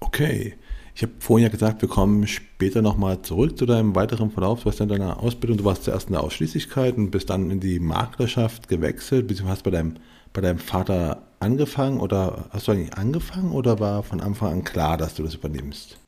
[0.00, 0.54] Okay.
[0.94, 4.60] Ich habe vorhin ja gesagt, wir kommen später nochmal zurück zu deinem weiteren Verlauf.
[4.60, 7.60] Du warst in deiner Ausbildung, du warst zuerst in der Ausschließlichkeit und bist dann in
[7.60, 9.94] die Maklerschaft gewechselt, beziehungsweise hast bei deinem,
[10.32, 14.96] bei deinem Vater angefangen oder hast du eigentlich angefangen oder war von Anfang an klar,
[14.96, 16.00] dass du das übernimmst?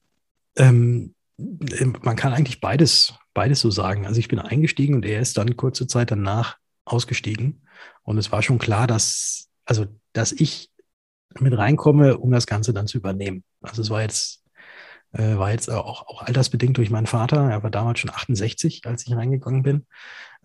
[0.57, 1.15] Ähm,
[2.03, 4.07] man kann eigentlich beides beides so sagen.
[4.07, 7.63] Also ich bin eingestiegen und er ist dann kurze Zeit danach ausgestiegen.
[8.03, 10.71] Und es war schon klar, dass, also, dass ich
[11.39, 13.45] mit reinkomme, um das Ganze dann zu übernehmen.
[13.63, 14.43] Also es war jetzt,
[15.13, 17.51] äh, war jetzt auch, auch altersbedingt durch meinen Vater.
[17.51, 19.87] Er war damals schon 68, als ich reingegangen bin,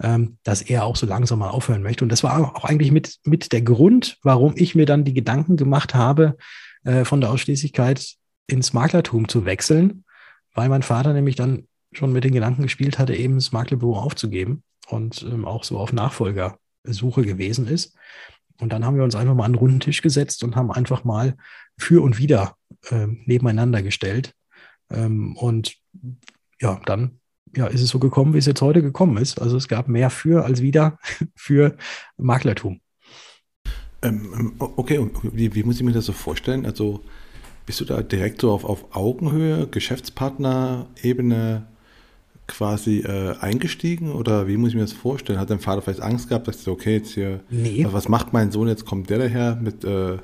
[0.02, 2.06] ähm, dass er auch so langsam mal aufhören möchte.
[2.06, 5.58] Und das war auch eigentlich mit, mit der Grund, warum ich mir dann die Gedanken
[5.58, 6.38] gemacht habe,
[6.84, 8.15] äh, von der Ausschließlichkeit
[8.48, 10.06] ins Maklertum zu wechseln,
[10.54, 14.63] weil mein Vater nämlich dann schon mit den Gedanken gespielt hatte, eben das Maklerbüro aufzugeben
[14.88, 17.95] und ähm, auch so auf Nachfolgersuche gewesen ist.
[18.60, 21.03] Und dann haben wir uns einfach mal an einen runden Tisch gesetzt und haben einfach
[21.03, 21.36] mal
[21.77, 22.55] für und wieder
[22.89, 24.34] ähm, nebeneinander gestellt.
[24.89, 25.75] Ähm, und
[26.62, 27.19] ja, dann
[27.55, 29.41] ja, ist es so gekommen, wie es jetzt heute gekommen ist.
[29.41, 30.99] Also es gab mehr für als wieder
[31.36, 31.75] für
[32.17, 32.79] Maklertum.
[34.01, 36.65] Ähm, ähm, okay, und wie, wie, muss ich mir das so vorstellen?
[36.65, 37.01] Also
[37.65, 41.67] bist du da direkt so auf, auf Augenhöhe, Geschäftspartner-Ebene
[42.47, 45.39] quasi äh, eingestiegen oder wie muss ich mir das vorstellen?
[45.39, 47.86] Hat dein Vater vielleicht Angst gehabt, dass du, okay, jetzt hier, nee.
[47.89, 50.17] was macht mein Sohn, jetzt kommt der daher mit, äh,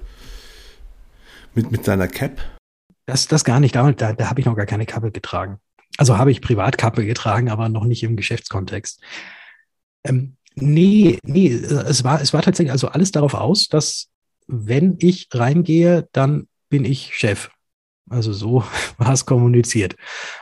[1.54, 2.40] mit, mit seiner Cap?
[3.06, 5.60] Das, das gar nicht, da, da, da habe ich noch gar keine Kappe getragen.
[5.98, 9.02] Also habe ich Privatkappe getragen, aber noch nicht im Geschäftskontext.
[10.04, 14.08] Ähm, nee, nee, es war, es war tatsächlich also alles darauf aus, dass
[14.48, 17.50] wenn ich reingehe, dann bin ich Chef.
[18.10, 18.64] Also so
[18.98, 19.96] war es kommuniziert.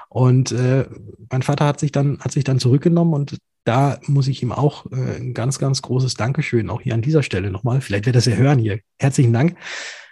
[0.10, 0.86] Und äh,
[1.32, 4.92] mein Vater hat sich dann, hat sich dann zurückgenommen und da muss ich ihm auch
[4.92, 8.26] äh, ein ganz, ganz großes Dankeschön, auch hier an dieser Stelle nochmal, vielleicht wird das
[8.26, 9.56] ja hören hier, herzlichen Dank,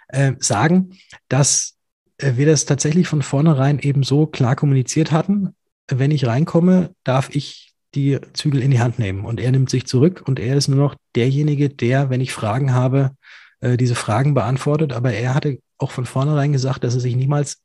[0.08, 0.90] äh, sagen,
[1.28, 1.74] dass
[2.18, 5.54] äh, wir das tatsächlich von vornherein eben so klar kommuniziert hatten.
[5.88, 9.86] Wenn ich reinkomme, darf ich die Zügel in die Hand nehmen und er nimmt sich
[9.86, 13.12] zurück und er ist nur noch derjenige, der, wenn ich Fragen habe,
[13.60, 14.92] äh, diese Fragen beantwortet.
[14.92, 17.58] Aber er hatte auch von vornherein gesagt, dass er sich niemals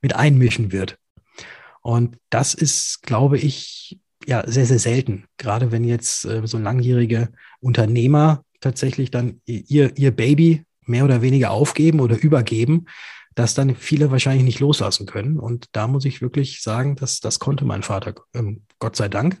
[0.00, 0.98] mit einmischen wird.
[1.82, 5.24] Und das ist, glaube ich, ja, sehr, sehr selten.
[5.38, 11.50] Gerade wenn jetzt äh, so langjährige Unternehmer tatsächlich dann ihr, ihr Baby mehr oder weniger
[11.50, 12.86] aufgeben oder übergeben,
[13.34, 15.38] das dann viele wahrscheinlich nicht loslassen können.
[15.38, 19.40] Und da muss ich wirklich sagen, dass das konnte mein Vater, ähm, Gott sei Dank.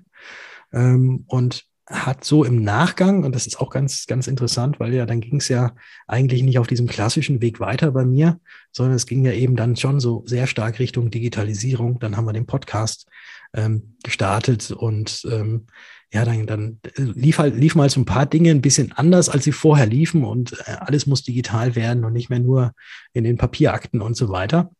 [0.72, 5.06] Ähm, und hat so im Nachgang, und das ist auch ganz, ganz interessant, weil ja
[5.06, 5.72] dann ging es ja
[6.06, 8.40] eigentlich nicht auf diesem klassischen Weg weiter bei mir,
[8.72, 11.98] sondern es ging ja eben dann schon so sehr stark Richtung Digitalisierung.
[11.98, 13.08] Dann haben wir den Podcast
[13.54, 15.66] ähm, gestartet und ähm,
[16.12, 19.44] ja, dann, dann lief halt, liefen halt so ein paar Dinge ein bisschen anders, als
[19.44, 22.72] sie vorher liefen und äh, alles muss digital werden und nicht mehr nur
[23.12, 24.70] in den Papierakten und so weiter.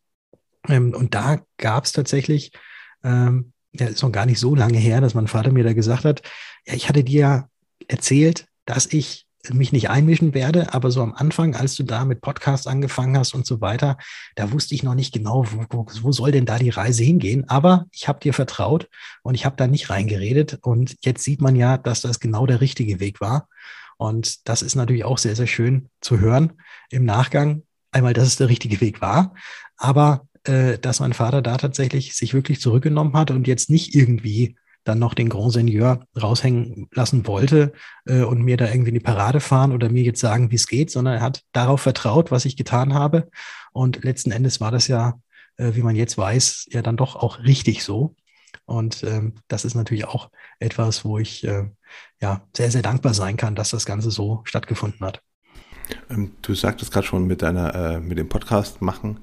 [0.67, 2.51] Ähm, und da gab es tatsächlich
[3.03, 6.05] ähm, ja, ist noch gar nicht so lange her, dass mein Vater mir da gesagt
[6.05, 6.21] hat,
[6.65, 7.47] ja, ich hatte dir
[7.87, 12.21] erzählt, dass ich mich nicht einmischen werde, aber so am Anfang, als du da mit
[12.21, 13.97] Podcast angefangen hast und so weiter,
[14.35, 17.47] da wusste ich noch nicht genau, wo, wo soll denn da die Reise hingehen.
[17.47, 18.89] Aber ich habe dir vertraut
[19.23, 20.59] und ich habe da nicht reingeredet.
[20.61, 23.47] Und jetzt sieht man ja, dass das genau der richtige Weg war.
[23.97, 26.53] Und das ist natürlich auch sehr, sehr schön zu hören
[26.89, 27.63] im Nachgang.
[27.91, 29.33] Einmal, dass es der richtige Weg war,
[29.77, 34.55] aber äh, dass mein Vater da tatsächlich sich wirklich zurückgenommen hat und jetzt nicht irgendwie
[34.83, 37.73] dann noch den Grand Seigneur raushängen lassen wollte
[38.05, 40.67] äh, und mir da irgendwie in die Parade fahren oder mir jetzt sagen, wie es
[40.67, 43.29] geht, sondern er hat darauf vertraut, was ich getan habe.
[43.71, 45.19] Und letzten Endes war das ja,
[45.57, 48.15] äh, wie man jetzt weiß, ja dann doch auch richtig so.
[48.65, 51.65] Und ähm, das ist natürlich auch etwas, wo ich äh,
[52.21, 55.21] ja sehr, sehr dankbar sein kann, dass das Ganze so stattgefunden hat.
[56.09, 59.19] Ähm, du sagtest gerade schon mit deiner, äh, mit dem Podcast machen,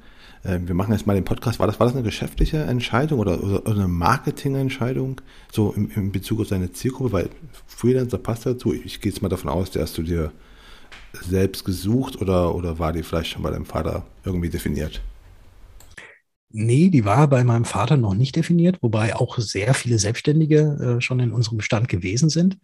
[0.46, 1.58] ähm, wir machen jetzt mal den Podcast.
[1.58, 5.20] War das, war das eine geschäftliche Entscheidung oder, oder eine Marketingentscheidung,
[5.52, 7.12] so im, im Bezug auf seine Zielgruppe?
[7.12, 7.30] Weil
[7.66, 8.72] Freelancer passt dazu.
[8.72, 10.32] Ich, ich gehe jetzt mal davon aus, der hast du dir
[11.22, 15.00] selbst gesucht oder, oder war die vielleicht schon bei deinem Vater irgendwie definiert?
[16.50, 21.00] Nee, die war bei meinem Vater noch nicht definiert, wobei auch sehr viele Selbstständige äh,
[21.00, 22.56] schon in unserem Bestand gewesen sind.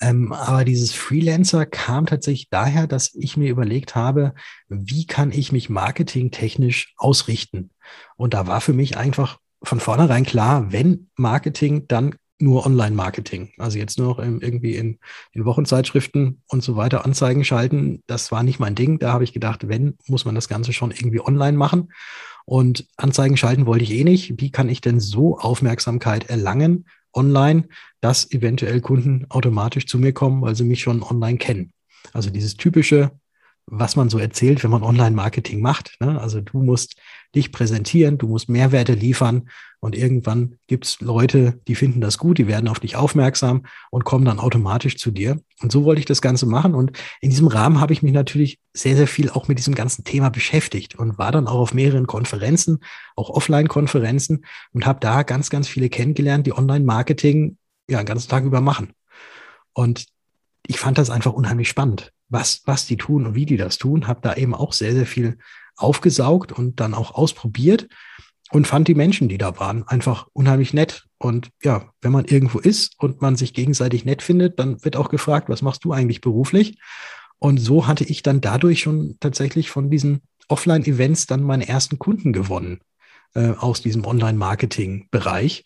[0.00, 4.34] Ähm, aber dieses Freelancer kam tatsächlich daher, dass ich mir überlegt habe,
[4.68, 7.70] wie kann ich mich marketingtechnisch ausrichten?
[8.16, 13.50] Und da war für mich einfach von vornherein klar, wenn Marketing, dann nur Online-Marketing.
[13.58, 14.98] Also jetzt nur noch irgendwie in,
[15.32, 18.02] in Wochenzeitschriften und so weiter Anzeigen schalten.
[18.06, 19.00] Das war nicht mein Ding.
[19.00, 21.92] Da habe ich gedacht, wenn, muss man das Ganze schon irgendwie online machen.
[22.44, 24.40] Und Anzeigen schalten wollte ich eh nicht.
[24.40, 27.68] Wie kann ich denn so Aufmerksamkeit erlangen, online,
[28.00, 31.72] dass eventuell Kunden automatisch zu mir kommen, weil sie mich schon online kennen.
[32.12, 33.10] Also dieses typische,
[33.66, 35.96] was man so erzählt, wenn man Online-Marketing macht.
[36.00, 36.20] Ne?
[36.20, 36.96] Also du musst
[37.34, 39.48] dich präsentieren, du musst Mehrwerte liefern
[39.80, 44.04] und irgendwann gibt es Leute, die finden das gut, die werden auf dich aufmerksam und
[44.04, 45.40] kommen dann automatisch zu dir.
[45.60, 46.74] Und so wollte ich das Ganze machen.
[46.74, 50.02] Und in diesem Rahmen habe ich mich natürlich sehr, sehr viel auch mit diesem ganzen
[50.02, 52.78] Thema beschäftigt und war dann auch auf mehreren Konferenzen,
[53.14, 57.56] auch Offline-Konferenzen und habe da ganz, ganz viele kennengelernt, die Online-Marketing
[57.88, 58.92] ja den ganzen Tag über machen.
[59.72, 60.06] Und
[60.66, 64.06] ich fand das einfach unheimlich spannend, was, was die tun und wie die das tun.
[64.06, 65.38] Habe da eben auch sehr, sehr viel
[65.76, 67.88] aufgesaugt und dann auch ausprobiert
[68.50, 71.04] und fand die Menschen, die da waren, einfach unheimlich nett.
[71.18, 75.10] Und ja, wenn man irgendwo ist und man sich gegenseitig nett findet, dann wird auch
[75.10, 76.78] gefragt, was machst du eigentlich beruflich?
[77.38, 82.32] Und so hatte ich dann dadurch schon tatsächlich von diesen Offline-Events dann meine ersten Kunden
[82.32, 82.80] gewonnen
[83.34, 85.64] äh, aus diesem Online-Marketing-Bereich.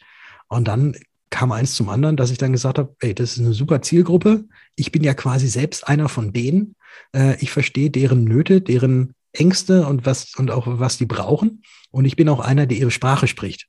[0.48, 0.96] Und dann
[1.32, 4.44] kam eins zum anderen, dass ich dann gesagt habe, ey, das ist eine super Zielgruppe.
[4.76, 6.76] Ich bin ja quasi selbst einer von denen.
[7.12, 11.62] Äh, ich verstehe deren Nöte, deren Ängste und was und auch was die brauchen.
[11.90, 13.66] Und ich bin auch einer, der ihre Sprache spricht.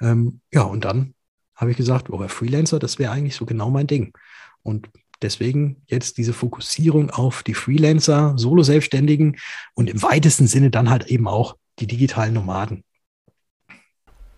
[0.00, 1.14] Ähm, ja, und dann
[1.54, 4.14] habe ich gesagt, oh, Freelancer, das wäre eigentlich so genau mein Ding.
[4.62, 4.88] Und
[5.20, 9.36] deswegen jetzt diese Fokussierung auf die Freelancer, Solo-Selbstständigen
[9.74, 12.82] und im weitesten Sinne dann halt eben auch die digitalen Nomaden.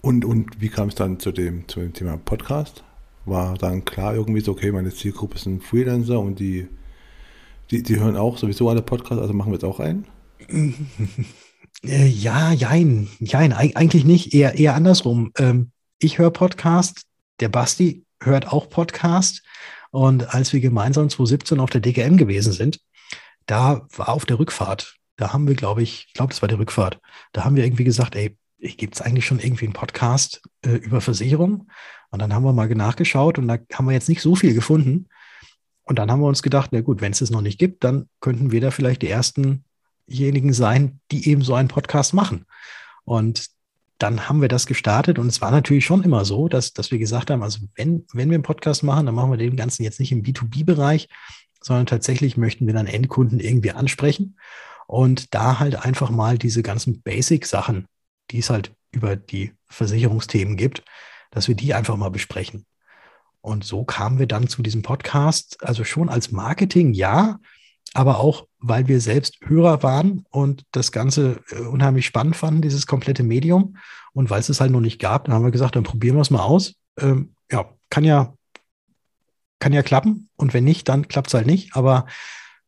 [0.04, 2.84] Und, und wie kam es dann zu dem, zu dem Thema Podcast?
[3.24, 6.68] War dann klar irgendwie so, okay, meine Zielgruppe sind Freelancer und die,
[7.70, 10.06] die, die hören auch sowieso alle Podcasts, also machen wir jetzt auch einen?
[11.82, 15.32] Äh, ja, jein, jein, eigentlich nicht, eher, eher andersrum.
[15.36, 17.02] Ähm, ich höre Podcast,
[17.40, 19.42] der Basti hört auch Podcast.
[19.90, 22.80] Und als wir gemeinsam 2017 auf der DGM gewesen sind,
[23.44, 26.54] da war auf der Rückfahrt, da haben wir, glaube ich, ich glaube, das war die
[26.54, 27.00] Rückfahrt,
[27.32, 31.00] da haben wir irgendwie gesagt, ey, gibt es eigentlich schon irgendwie einen Podcast äh, über
[31.00, 31.68] Versicherung?
[32.10, 35.08] Und dann haben wir mal nachgeschaut und da haben wir jetzt nicht so viel gefunden.
[35.82, 38.08] Und dann haben wir uns gedacht, na gut, wenn es es noch nicht gibt, dann
[38.20, 39.64] könnten wir da vielleicht die ersten
[40.06, 42.46] diejenigen sein, die eben so einen Podcast machen.
[43.04, 43.48] Und
[43.98, 46.98] dann haben wir das gestartet und es war natürlich schon immer so, dass, dass wir
[46.98, 50.00] gesagt haben, also wenn, wenn wir einen Podcast machen, dann machen wir den Ganzen jetzt
[50.00, 51.08] nicht im B2B-Bereich,
[51.62, 54.36] sondern tatsächlich möchten wir dann Endkunden irgendwie ansprechen
[54.86, 57.86] und da halt einfach mal diese ganzen Basic-Sachen,
[58.30, 60.82] die es halt über die Versicherungsthemen gibt,
[61.30, 62.66] dass wir die einfach mal besprechen.
[63.40, 67.38] Und so kamen wir dann zu diesem Podcast, also schon als Marketing, ja,
[67.92, 72.86] aber auch, weil wir selbst Hörer waren und das Ganze äh, unheimlich spannend fanden, dieses
[72.86, 73.76] komplette Medium.
[74.12, 76.22] Und weil es es halt noch nicht gab, dann haben wir gesagt, dann probieren wir
[76.22, 76.74] es mal aus.
[76.98, 78.34] Ähm, ja, kann ja,
[79.60, 80.28] kann ja klappen.
[80.36, 81.76] Und wenn nicht, dann klappt es halt nicht.
[81.76, 82.06] Aber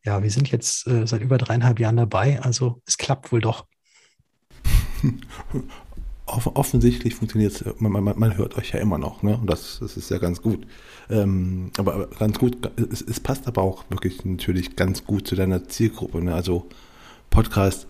[0.04, 2.40] ja, wir sind jetzt äh, seit über dreieinhalb Jahren dabei.
[2.42, 3.66] Also es klappt wohl doch.
[6.26, 9.36] offensichtlich funktioniert es, man, man, man, hört euch ja immer noch, ne?
[9.36, 10.66] Und das, das ist ja ganz gut.
[11.08, 12.58] Ähm, aber ganz gut,
[12.92, 16.20] es, es, passt aber auch wirklich natürlich ganz gut zu deiner Zielgruppe.
[16.20, 16.34] Ne?
[16.34, 16.66] Also
[17.30, 17.86] Podcast,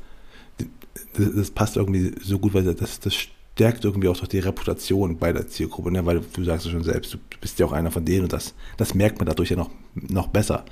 [1.14, 5.32] das, das, passt irgendwie so gut, weil das, das stärkt irgendwie auch die Reputation bei
[5.32, 6.04] der Zielgruppe, ne?
[6.04, 8.54] weil du sagst ja schon selbst, du bist ja auch einer von denen und das,
[8.76, 10.66] das merkt man dadurch ja noch, noch besser.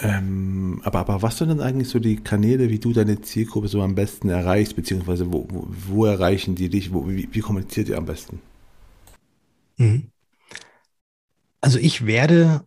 [0.00, 3.82] Ähm, aber, aber was sind denn eigentlich so die Kanäle, wie du deine Zielgruppe so
[3.82, 7.98] am besten erreichst, beziehungsweise wo, wo, wo erreichen die dich, wo, wie, wie kommuniziert ihr
[7.98, 8.40] am besten?
[9.76, 10.10] Mhm.
[11.60, 12.64] Also ich werde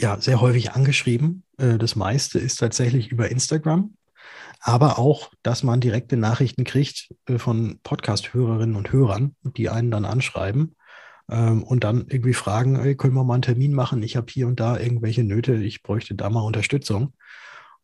[0.00, 1.42] ja sehr häufig angeschrieben.
[1.58, 3.94] Äh, das meiste ist tatsächlich über Instagram,
[4.60, 10.04] aber auch, dass man direkte Nachrichten kriegt äh, von Podcast-Hörerinnen und Hörern, die einen dann
[10.04, 10.76] anschreiben
[11.30, 14.02] ähm, und dann irgendwie fragen, ey, können wir mal einen Termin machen?
[14.02, 17.14] Ich habe hier und da irgendwelche Nöte, ich bräuchte da mal Unterstützung.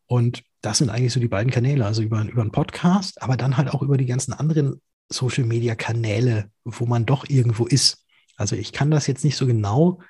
[0.06, 3.56] Und das sind eigentlich so die beiden Kanäle, also über, über einen Podcast, aber dann
[3.56, 8.04] halt auch über die ganzen anderen Social-Media-Kanäle, wo man doch irgendwo ist.
[8.36, 10.00] Also ich kann das jetzt nicht so genau,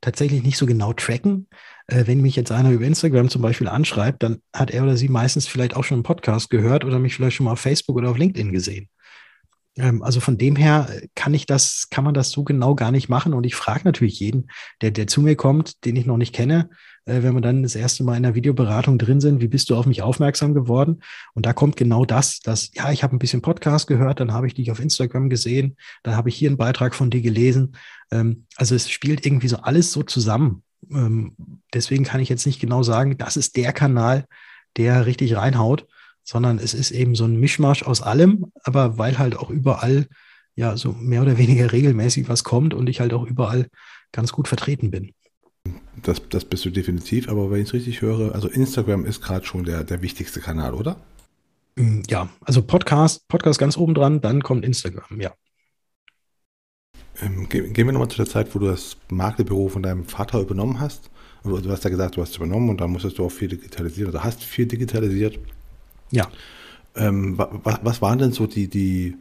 [0.00, 1.48] tatsächlich nicht so genau tracken.
[1.86, 5.08] Äh, wenn mich jetzt einer über Instagram zum Beispiel anschreibt, dann hat er oder sie
[5.08, 8.10] meistens vielleicht auch schon einen Podcast gehört oder mich vielleicht schon mal auf Facebook oder
[8.10, 8.88] auf LinkedIn gesehen.
[9.76, 13.08] Ähm, also von dem her kann ich das, kann man das so genau gar nicht
[13.08, 13.34] machen.
[13.34, 14.48] Und ich frage natürlich jeden,
[14.80, 16.70] der, der zu mir kommt, den ich noch nicht kenne,
[17.04, 19.76] äh, wenn wir dann das erste Mal in der Videoberatung drin sind, wie bist du
[19.76, 21.02] auf mich aufmerksam geworden?
[21.34, 24.46] Und da kommt genau das, dass, ja, ich habe ein bisschen Podcast gehört, dann habe
[24.46, 27.76] ich dich auf Instagram gesehen, dann habe ich hier einen Beitrag von dir gelesen.
[28.10, 30.62] Ähm, also es spielt irgendwie so alles so zusammen.
[30.90, 31.34] Ähm,
[31.72, 34.26] deswegen kann ich jetzt nicht genau sagen, das ist der Kanal,
[34.76, 35.86] der richtig reinhaut
[36.24, 40.06] sondern es ist eben so ein Mischmasch aus allem, aber weil halt auch überall
[40.54, 43.68] ja so mehr oder weniger regelmäßig was kommt und ich halt auch überall
[44.12, 45.12] ganz gut vertreten bin.
[46.02, 49.46] Das, das bist du definitiv, aber wenn ich es richtig höre, also Instagram ist gerade
[49.46, 50.96] schon der, der wichtigste Kanal, oder?
[51.76, 55.32] Mm, ja, also Podcast, Podcast ganz oben dran, dann kommt Instagram, ja.
[57.20, 60.80] Ähm, gehen wir nochmal zu der Zeit, wo du das Maklerbüro von deinem Vater übernommen
[60.80, 61.10] hast.
[61.44, 64.10] Du hast ja gesagt, du hast es übernommen und da musstest du auch viel digitalisieren,
[64.10, 65.38] oder hast viel digitalisiert.
[66.12, 66.28] Ja.
[66.94, 69.16] Ähm, was, was waren denn so die, die,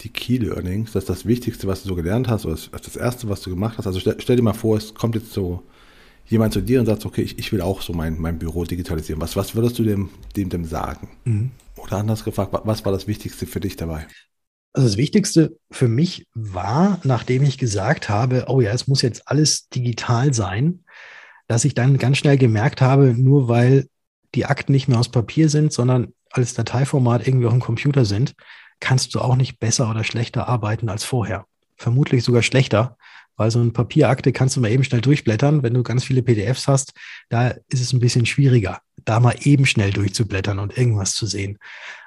[0.00, 0.92] die Key Learnings?
[0.92, 3.50] Das ist das Wichtigste, was du so gelernt hast, oder das, das Erste, was du
[3.50, 3.86] gemacht hast?
[3.86, 5.62] Also stell, stell, dir mal vor, es kommt jetzt so
[6.26, 9.20] jemand zu dir und sagt, okay, ich, ich will auch so mein, mein Büro digitalisieren.
[9.20, 11.08] Was, was würdest du dem, dem, dem sagen?
[11.24, 11.50] Mhm.
[11.76, 14.06] Oder anders gefragt, was war das Wichtigste für dich dabei?
[14.74, 19.26] Also das Wichtigste für mich war, nachdem ich gesagt habe, oh ja, es muss jetzt
[19.26, 20.84] alles digital sein,
[21.46, 23.88] dass ich dann ganz schnell gemerkt habe, nur weil
[24.34, 28.34] die Akten nicht mehr aus Papier sind, sondern als Dateiformat irgendwie auf dem Computer sind,
[28.80, 31.46] kannst du auch nicht besser oder schlechter arbeiten als vorher.
[31.76, 32.96] Vermutlich sogar schlechter,
[33.36, 35.62] weil so eine Papierakte kannst du mal eben schnell durchblättern.
[35.62, 36.92] Wenn du ganz viele PDFs hast,
[37.28, 41.58] da ist es ein bisschen schwieriger, da mal eben schnell durchzublättern und irgendwas zu sehen.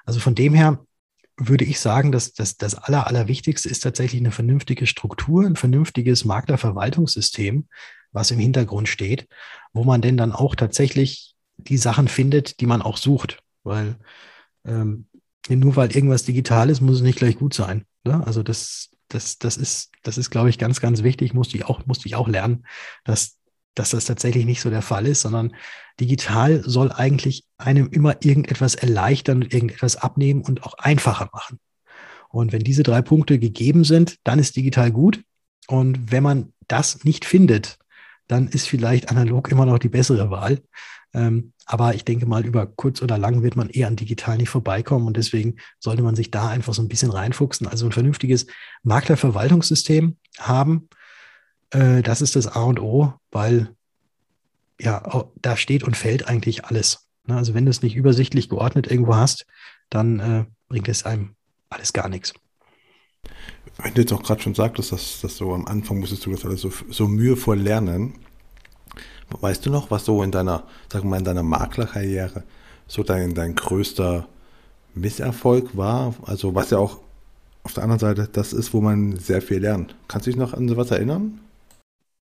[0.06, 0.84] Also von dem her
[1.38, 6.26] würde ich sagen, dass das, das Aller, Allerwichtigste ist tatsächlich eine vernünftige Struktur, ein vernünftiges
[6.26, 7.68] Maklerverwaltungssystem,
[8.12, 9.28] was im Hintergrund steht,
[9.74, 13.96] wo man denn dann auch tatsächlich die Sachen findet, die man auch sucht weil
[14.66, 15.08] ähm,
[15.50, 17.86] nur weil irgendwas digital ist, muss es nicht gleich gut sein.
[18.04, 18.26] Ne?
[18.26, 21.34] Also das, das, das ist, das ist, glaube ich, ganz, ganz wichtig.
[21.34, 22.66] Musste ich auch, musste ich auch lernen,
[23.04, 23.38] dass,
[23.76, 25.56] dass das tatsächlich nicht so der Fall ist, sondern
[26.00, 31.60] digital soll eigentlich einem immer irgendetwas erleichtern und irgendetwas abnehmen und auch einfacher machen.
[32.30, 35.22] Und wenn diese drei Punkte gegeben sind, dann ist digital gut.
[35.68, 37.78] Und wenn man das nicht findet,
[38.28, 40.62] dann ist vielleicht analog immer noch die bessere Wahl.
[41.14, 44.50] Ähm, aber ich denke mal, über kurz oder lang wird man eher an digital nicht
[44.50, 47.68] vorbeikommen und deswegen sollte man sich da einfach so ein bisschen reinfuchsen.
[47.68, 48.48] Also ein vernünftiges
[48.84, 50.90] Maklerverwaltungssystem haben.
[51.72, 53.76] Äh, das ist das A und O, weil
[54.80, 57.08] ja, da steht und fällt eigentlich alles.
[57.28, 57.36] Ne?
[57.36, 59.46] Also wenn du es nicht übersichtlich geordnet irgendwo hast,
[59.90, 61.36] dann äh, bringt es einem
[61.70, 62.34] alles gar nichts.
[63.78, 66.46] Wenn du jetzt auch gerade schon sagtest, dass, dass so am Anfang musstest du das
[66.46, 68.16] alles so, so mühevoll lernen,
[69.40, 72.44] Weißt du noch, was so in deiner, sag mal, in deiner Maklerkarriere
[72.88, 74.28] so dein, dein größter
[74.94, 76.14] Misserfolg war?
[76.26, 77.00] Also was ja auch
[77.64, 79.96] auf der anderen Seite das ist, wo man sehr viel lernt.
[80.08, 81.40] Kannst du dich noch an sowas erinnern?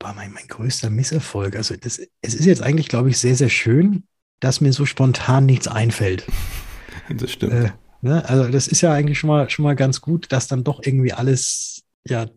[0.01, 1.57] War mein, mein größter Misserfolg.
[1.57, 4.05] Also das, es ist jetzt eigentlich, glaube ich, sehr, sehr schön,
[4.41, 6.27] dass mir so spontan nichts einfällt.
[7.09, 7.53] das stimmt.
[7.53, 8.27] Äh, ne?
[8.29, 11.13] Also das ist ja eigentlich schon mal, schon mal ganz gut, dass dann doch irgendwie
[11.13, 12.29] alles, ja,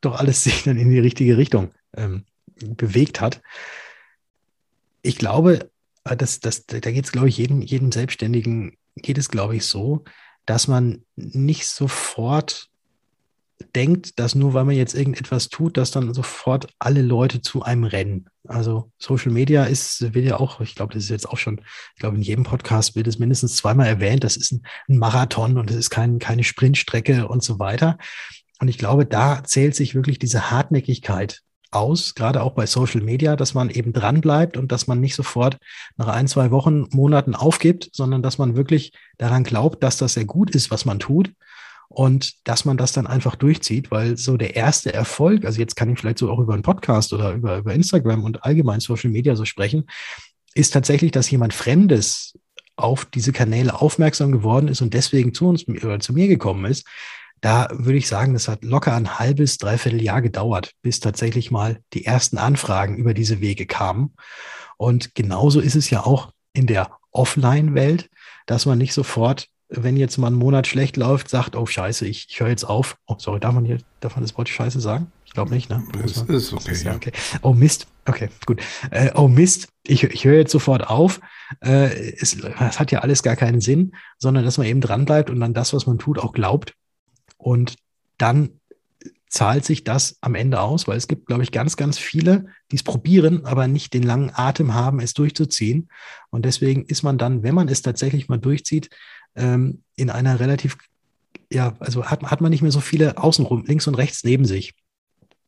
[0.00, 2.24] doch alles sich dann in die richtige Richtung ähm,
[2.76, 3.42] bewegt hat.
[5.06, 5.70] Ich glaube,
[6.04, 9.66] äh, das, das, da geht es, glaube ich, jedem, jedem Selbstständigen geht es, glaube ich,
[9.66, 10.04] so,
[10.46, 12.68] dass man nicht sofort
[13.74, 17.84] denkt, dass nur weil man jetzt irgendetwas tut, dass dann sofort alle Leute zu einem
[17.84, 18.26] rennen.
[18.46, 21.60] Also Social Media ist, wird ja auch, ich glaube, das ist jetzt auch schon,
[21.94, 25.70] ich glaube, in jedem Podcast wird es mindestens zweimal erwähnt, das ist ein Marathon und
[25.70, 27.96] es ist kein, keine Sprintstrecke und so weiter.
[28.60, 31.42] Und ich glaube, da zählt sich wirklich diese Hartnäckigkeit
[31.76, 35.14] aus, gerade auch bei Social Media, dass man eben dran bleibt und dass man nicht
[35.14, 35.58] sofort
[35.96, 40.24] nach ein, zwei Wochen, Monaten aufgibt, sondern dass man wirklich daran glaubt, dass das sehr
[40.24, 41.32] gut ist, was man tut
[41.88, 45.90] und dass man das dann einfach durchzieht, weil so der erste Erfolg, also jetzt kann
[45.90, 49.36] ich vielleicht so auch über einen Podcast oder über, über Instagram und allgemein Social Media
[49.36, 49.86] so sprechen,
[50.54, 52.38] ist tatsächlich, dass jemand Fremdes
[52.76, 56.86] auf diese Kanäle aufmerksam geworden ist und deswegen zu uns oder zu mir gekommen ist,
[57.40, 61.78] da würde ich sagen, das hat locker ein halbes, dreiviertel Jahr gedauert, bis tatsächlich mal
[61.92, 64.14] die ersten Anfragen über diese Wege kamen.
[64.78, 68.10] Und genauso ist es ja auch in der Offline-Welt,
[68.46, 72.26] dass man nicht sofort, wenn jetzt mal ein Monat schlecht läuft, sagt, oh Scheiße, ich,
[72.30, 72.96] ich höre jetzt auf.
[73.06, 75.10] Oh, sorry, darf man hier, darf man das Wort Scheiße sagen?
[75.24, 75.82] Ich glaube nicht, ne?
[76.02, 76.62] Das ist okay.
[76.68, 77.12] Das ist, ja, okay.
[77.42, 77.86] Oh Mist.
[78.06, 78.62] Okay, gut.
[78.90, 81.20] Äh, oh Mist, ich, ich höre jetzt sofort auf.
[81.60, 85.40] Äh, es, es hat ja alles gar keinen Sinn, sondern dass man eben dranbleibt und
[85.40, 86.74] dann das, was man tut, auch glaubt
[87.46, 87.76] und
[88.18, 88.58] dann
[89.28, 92.76] zahlt sich das am Ende aus, weil es gibt, glaube ich, ganz, ganz viele, die
[92.76, 95.88] es probieren, aber nicht den langen Atem haben, es durchzuziehen.
[96.30, 98.90] Und deswegen ist man dann, wenn man es tatsächlich mal durchzieht,
[99.36, 100.76] ähm, in einer relativ,
[101.48, 104.74] ja, also hat, hat man nicht mehr so viele außenrum, links und rechts neben sich.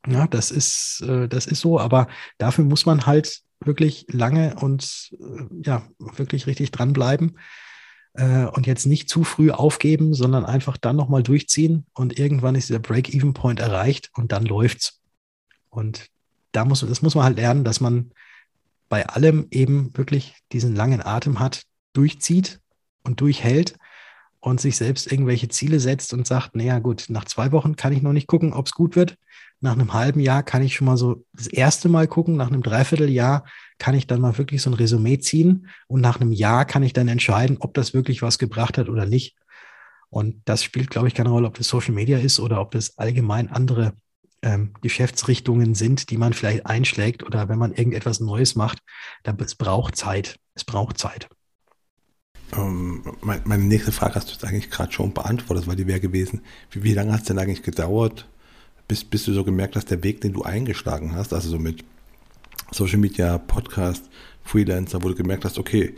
[0.07, 2.07] Ja, das ist, äh, das ist so, aber
[2.39, 7.37] dafür muss man halt wirklich lange und äh, ja, wirklich richtig dranbleiben
[8.19, 12.69] äh, und jetzt nicht zu früh aufgeben, sondern einfach dann nochmal durchziehen und irgendwann ist
[12.69, 15.01] der Break-Even-Point erreicht und dann läuft's.
[15.71, 16.09] Und
[16.53, 18.11] da muss, das muss man halt lernen, dass man
[18.89, 21.63] bei allem eben wirklich diesen langen Atem hat,
[21.93, 22.61] durchzieht
[23.05, 23.77] und durchhält
[24.41, 28.03] und sich selbst irgendwelche Ziele setzt und sagt, naja gut, nach zwei Wochen kann ich
[28.03, 29.17] noch nicht gucken, ob es gut wird.
[29.61, 32.37] Nach einem halben Jahr kann ich schon mal so das erste Mal gucken.
[32.37, 33.45] Nach einem Dreivierteljahr
[33.79, 35.69] kann ich dann mal wirklich so ein Resümee ziehen.
[35.87, 39.07] Und nach einem Jahr kann ich dann entscheiden, ob das wirklich was gebracht hat oder
[39.07, 39.37] nicht.
[40.11, 42.97] Und das spielt, glaube ich, keine Rolle, ob das Social Media ist oder ob das
[42.99, 43.95] allgemein andere
[44.43, 48.79] ähm, Geschäftsrichtungen sind, die man vielleicht einschlägt oder wenn man irgendetwas Neues macht.
[49.23, 50.39] Da, es braucht Zeit.
[50.55, 51.29] Es braucht Zeit.
[52.57, 56.41] Ähm, meine nächste Frage hast du jetzt eigentlich gerade schon beantwortet, weil die wäre gewesen,
[56.71, 58.27] wie, wie lange hat es denn eigentlich gedauert,
[58.87, 61.85] bis, bis du so gemerkt hast, der Weg, den du eingeschlagen hast, also so mit
[62.71, 64.09] Social Media, Podcast,
[64.43, 65.95] Freelancer, wo du gemerkt hast, okay,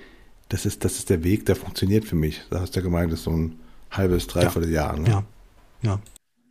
[0.48, 2.42] das ist, das ist der Weg, der funktioniert für mich.
[2.50, 3.58] Da hast du ja gemeint, das ist so ein
[3.90, 4.86] halbes, dreiviertel ja.
[4.86, 4.98] Jahr.
[4.98, 5.08] Ne?
[5.08, 5.24] Ja,
[5.82, 6.00] ja.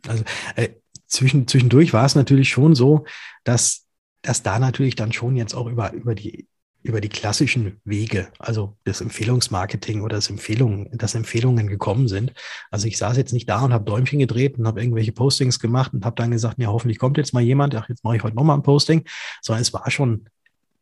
[0.06, 0.24] Also
[0.56, 0.70] äh,
[1.06, 3.04] zwischen, zwischendurch war es natürlich schon so,
[3.44, 3.86] dass,
[4.22, 6.48] dass da natürlich dann schon jetzt auch über, über die
[6.82, 12.32] über die klassischen Wege, also das Empfehlungsmarketing oder das Empfehlungen, dass Empfehlungen gekommen sind.
[12.70, 15.92] Also ich saß jetzt nicht da und habe Däumchen gedreht und habe irgendwelche Postings gemacht
[15.92, 18.36] und habe dann gesagt, ja, hoffentlich kommt jetzt mal jemand, ach, jetzt mache ich heute
[18.36, 19.04] nochmal ein Posting,
[19.42, 20.26] sondern es war schon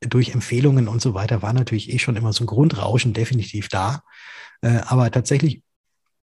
[0.01, 4.03] durch Empfehlungen und so weiter, war natürlich eh schon immer so ein Grundrauschen definitiv da.
[4.61, 5.63] Äh, aber tatsächlich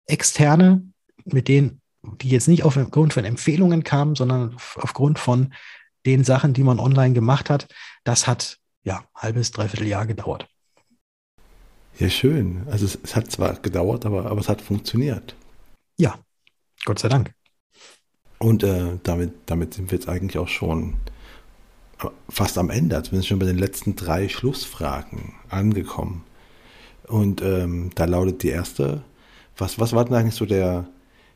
[0.07, 0.83] externe,
[1.25, 5.55] mit denen, die jetzt nicht aufgrund von Empfehlungen kamen, sondern aufgrund von
[6.05, 7.69] den Sachen, die man online gemacht hat,
[8.03, 10.49] das hat ja, halbes, dreiviertel Jahr gedauert.
[11.99, 12.67] Ja, schön.
[12.71, 15.37] Also es, es, hat zwar gedauert, aber, aber es hat funktioniert.
[15.99, 16.19] Ja,
[16.85, 17.33] Gott sei Dank.
[18.39, 20.97] Und äh, damit, damit sind wir jetzt eigentlich auch schon
[22.29, 26.25] fast am Ende, wir sind schon bei den letzten drei Schlussfragen angekommen.
[27.07, 29.05] Und ähm, da lautet die erste,
[29.57, 30.89] was, was war denn eigentlich so der,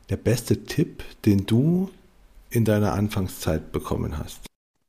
[0.09, 1.89] der beste Tipp, den du
[2.49, 4.45] in deiner Anfangszeit bekommen hast?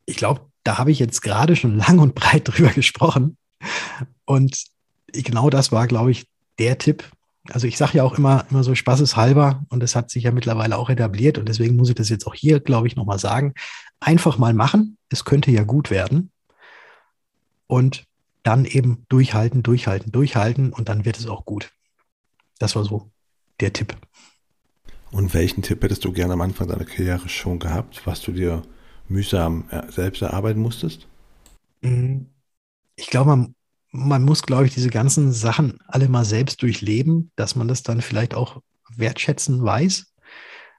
[0.06, 3.38] Ich glaube, da habe ich jetzt gerade schon lang und breit drüber gesprochen.
[4.26, 4.64] Und
[5.12, 6.26] genau das war, glaube ich,
[6.58, 7.10] der Tipp.
[7.48, 10.76] Also ich sage ja auch immer, immer so spaßeshalber und das hat sich ja mittlerweile
[10.76, 13.54] auch etabliert und deswegen muss ich das jetzt auch hier, glaube ich, nochmal sagen.
[13.98, 14.98] Einfach mal machen.
[15.08, 16.30] Es könnte ja gut werden.
[17.66, 18.04] Und
[18.42, 21.72] dann eben durchhalten, durchhalten, durchhalten und dann wird es auch gut.
[22.58, 23.10] Das war so
[23.60, 23.96] der Tipp.
[25.12, 28.62] Und welchen Tipp hättest du gerne am Anfang deiner Karriere schon gehabt, was du dir
[29.08, 31.06] mühsam selbst erarbeiten musstest?
[31.82, 32.22] Mm,
[32.96, 33.54] ich glaube, man,
[33.90, 38.02] man muss, glaube ich, diese ganzen Sachen alle mal selbst durchleben, dass man das dann
[38.02, 38.60] vielleicht auch
[38.96, 40.12] wertschätzen weiß.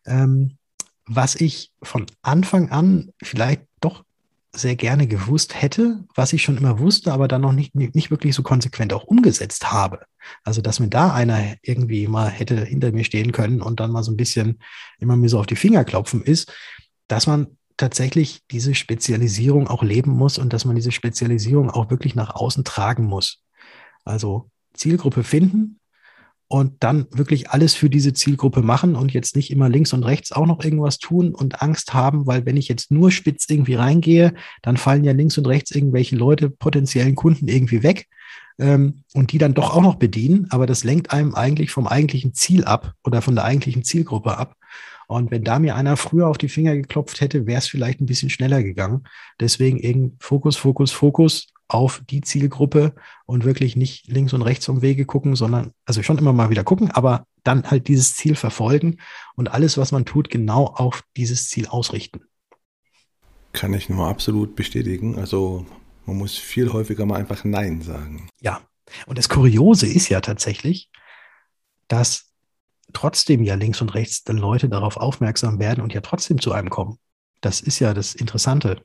[0.05, 0.57] Ähm,
[1.05, 4.03] was ich von Anfang an vielleicht doch
[4.51, 8.35] sehr gerne gewusst hätte, was ich schon immer wusste, aber dann noch nicht, nicht wirklich
[8.35, 10.01] so konsequent auch umgesetzt habe.
[10.43, 14.03] Also, dass mir da einer irgendwie mal hätte hinter mir stehen können und dann mal
[14.03, 14.59] so ein bisschen
[14.99, 16.51] immer mir so auf die Finger klopfen ist,
[17.07, 22.13] dass man tatsächlich diese Spezialisierung auch leben muss und dass man diese Spezialisierung auch wirklich
[22.13, 23.43] nach außen tragen muss.
[24.05, 25.79] Also Zielgruppe finden,
[26.51, 30.31] und dann wirklich alles für diese Zielgruppe machen und jetzt nicht immer links und rechts
[30.31, 34.33] auch noch irgendwas tun und Angst haben, weil wenn ich jetzt nur spitz irgendwie reingehe,
[34.63, 38.07] dann fallen ja links und rechts irgendwelche Leute, potenziellen Kunden irgendwie weg
[38.57, 42.33] ähm, und die dann doch auch noch bedienen, aber das lenkt einem eigentlich vom eigentlichen
[42.33, 44.55] Ziel ab oder von der eigentlichen Zielgruppe ab.
[45.09, 48.05] Und wenn da mir einer früher auf die Finger geklopft hätte, wäre es vielleicht ein
[48.05, 49.05] bisschen schneller gegangen.
[49.39, 52.93] Deswegen eben Fokus, Fokus, Fokus auf die Zielgruppe
[53.25, 56.63] und wirklich nicht links und rechts um Wege gucken, sondern also schon immer mal wieder
[56.63, 58.97] gucken, aber dann halt dieses Ziel verfolgen
[59.35, 62.21] und alles, was man tut, genau auf dieses Ziel ausrichten.
[63.51, 65.17] Kann ich nur absolut bestätigen.
[65.17, 65.65] Also
[66.05, 68.29] man muss viel häufiger mal einfach Nein sagen.
[68.41, 68.61] Ja,
[69.07, 70.91] und das Kuriose ist ja tatsächlich,
[71.87, 72.28] dass
[72.93, 76.69] trotzdem ja links und rechts dann Leute darauf aufmerksam werden und ja trotzdem zu einem
[76.69, 76.97] kommen.
[77.41, 78.81] Das ist ja das Interessante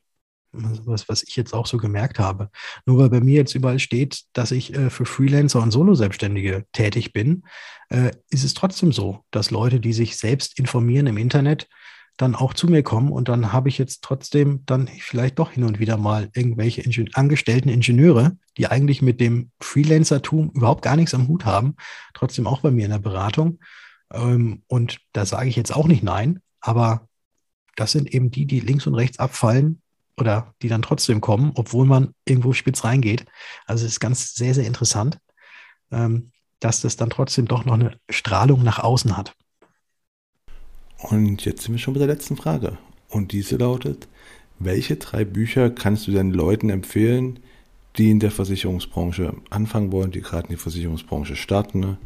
[0.54, 2.50] was, was ich jetzt auch so gemerkt habe.
[2.86, 7.12] Nur weil bei mir jetzt überall steht, dass ich äh, für Freelancer und Solo-Selbstständige tätig
[7.12, 7.44] bin,
[7.88, 11.68] äh, ist es trotzdem so, dass Leute, die sich selbst informieren im Internet,
[12.16, 15.64] dann auch zu mir kommen und dann habe ich jetzt trotzdem dann vielleicht doch hin
[15.64, 21.12] und wieder mal irgendwelche Ingen angestellten Ingenieure, die eigentlich mit dem Freelancertum überhaupt gar nichts
[21.12, 21.74] am Hut haben,
[22.12, 23.58] trotzdem auch bei mir in der Beratung.
[24.14, 27.08] Ähm, und da sage ich jetzt auch nicht nein, aber
[27.76, 29.82] das sind eben die, die links und rechts abfallen,
[30.16, 33.26] oder die dann trotzdem kommen, obwohl man irgendwo spitz reingeht.
[33.66, 35.18] Also es ist ganz sehr, sehr interessant,
[35.90, 39.34] ähm, dass das dann trotzdem doch noch eine Strahlung nach außen hat.
[40.98, 42.78] Und jetzt sind wir schon bei der letzten Frage.
[43.08, 44.08] Und diese lautet,
[44.58, 47.40] welche drei Bücher kannst du den Leuten empfehlen,
[47.96, 51.98] die in der Versicherungsbranche anfangen wollen, die gerade in die Versicherungsbranche starten?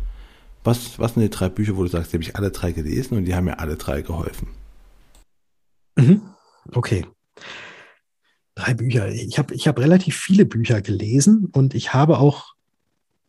[0.69, 3.17] Was, was sind die drei Bücher, wo du sagst, die habe ich alle drei gelesen
[3.17, 4.49] und die haben mir alle drei geholfen?
[5.97, 6.21] Mhm.
[6.73, 7.07] Okay.
[8.55, 9.09] Drei Bücher.
[9.09, 12.53] Ich habe ich hab relativ viele Bücher gelesen und ich habe auch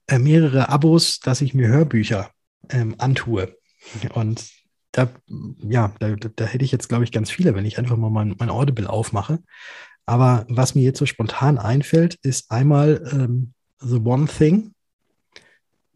[0.08, 2.30] äh, mehrere Abos, dass ich mir Hörbücher
[2.68, 3.56] ähm, antue.
[4.14, 4.46] Und
[4.92, 5.10] da,
[5.62, 8.36] ja, da, da hätte ich jetzt, glaube ich, ganz viele, wenn ich einfach mal mein,
[8.38, 9.40] mein Audible aufmache.
[10.06, 14.74] Aber was mir jetzt so spontan einfällt, ist einmal ähm, The One Thing.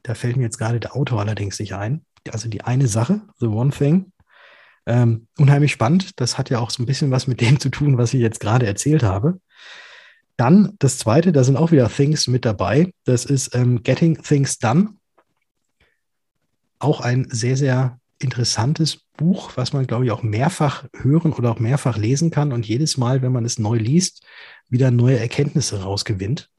[0.04, 2.06] Da fällt mir jetzt gerade der Autor allerdings nicht ein.
[2.30, 4.12] Also die eine Sache, The One Thing.
[4.86, 6.20] Ähm, unheimlich spannend.
[6.20, 8.40] Das hat ja auch so ein bisschen was mit dem zu tun, was ich jetzt
[8.40, 9.40] gerade erzählt habe.
[10.36, 12.94] Dann das zweite, da sind auch wieder Things mit dabei.
[13.06, 14.96] Das ist ähm, Getting Things Done.
[16.80, 21.60] Auch ein sehr, sehr interessantes Buch, was man, glaube ich, auch mehrfach hören oder auch
[21.60, 24.26] mehrfach lesen kann und jedes Mal, wenn man es neu liest,
[24.70, 26.50] wieder neue Erkenntnisse rausgewinnt.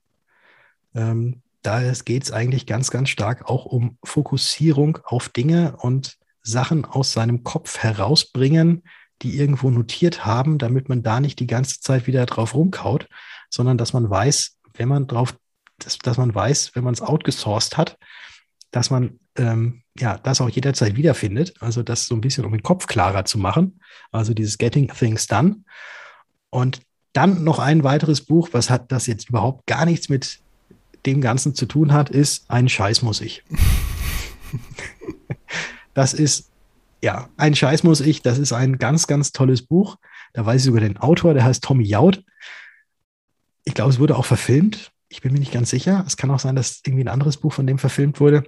[0.94, 6.84] Ähm, da geht es eigentlich ganz, ganz stark auch um Fokussierung auf Dinge und Sachen
[6.84, 8.82] aus seinem Kopf herausbringen,
[9.22, 13.08] die irgendwo notiert haben, damit man da nicht die ganze Zeit wieder drauf rumkaut,
[13.48, 15.34] sondern dass man weiß, wenn man drauf,
[15.78, 17.96] dass, dass man weiß, wenn man es outgesourced hat,
[18.70, 21.54] dass man ähm, ja das auch jederzeit wiederfindet.
[21.60, 23.80] Also das so ein bisschen, um den Kopf klarer zu machen.
[24.12, 25.64] Also dieses Getting Things Done.
[26.50, 26.82] Und
[27.14, 30.43] dann noch ein weiteres Buch, was hat das jetzt überhaupt gar nichts mit
[31.06, 33.42] dem Ganzen zu tun hat, ist Ein Scheiß muss ich.
[35.94, 36.50] Das ist,
[37.02, 38.20] ja, ein Scheiß muss ich.
[38.20, 39.96] Das ist ein ganz, ganz tolles Buch.
[40.32, 42.24] Da weiß ich sogar den Autor, der heißt Tommy Jaud.
[43.64, 44.90] Ich glaube, es wurde auch verfilmt.
[45.08, 46.04] Ich bin mir nicht ganz sicher.
[46.06, 48.44] Es kann auch sein, dass irgendwie ein anderes Buch von dem verfilmt wurde.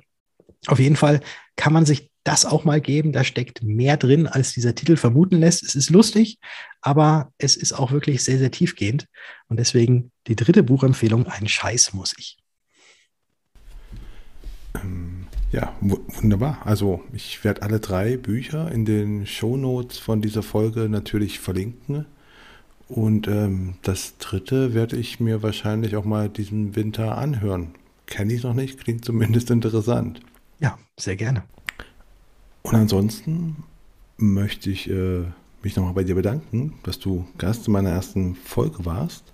[0.67, 1.21] Auf jeden Fall
[1.55, 3.13] kann man sich das auch mal geben.
[3.13, 5.63] Da steckt mehr drin, als dieser Titel vermuten lässt.
[5.63, 6.41] Es ist lustig,
[6.81, 9.07] aber es ist auch wirklich sehr, sehr tiefgehend.
[9.47, 12.39] Und deswegen die dritte Buchempfehlung, ein Scheiß muss ich.
[14.83, 16.59] Ähm, ja, wunderbar.
[16.65, 22.07] Also ich werde alle drei Bücher in den Shownotes von dieser Folge natürlich verlinken.
[22.89, 27.75] Und ähm, das dritte werde ich mir wahrscheinlich auch mal diesen Winter anhören.
[28.07, 30.21] Kenne ich noch nicht, klingt zumindest interessant.
[30.61, 31.43] Ja, sehr gerne.
[32.63, 33.65] Und ansonsten
[34.17, 35.25] möchte ich äh,
[35.63, 39.33] mich nochmal bei dir bedanken, dass du Gast in meiner ersten Folge warst.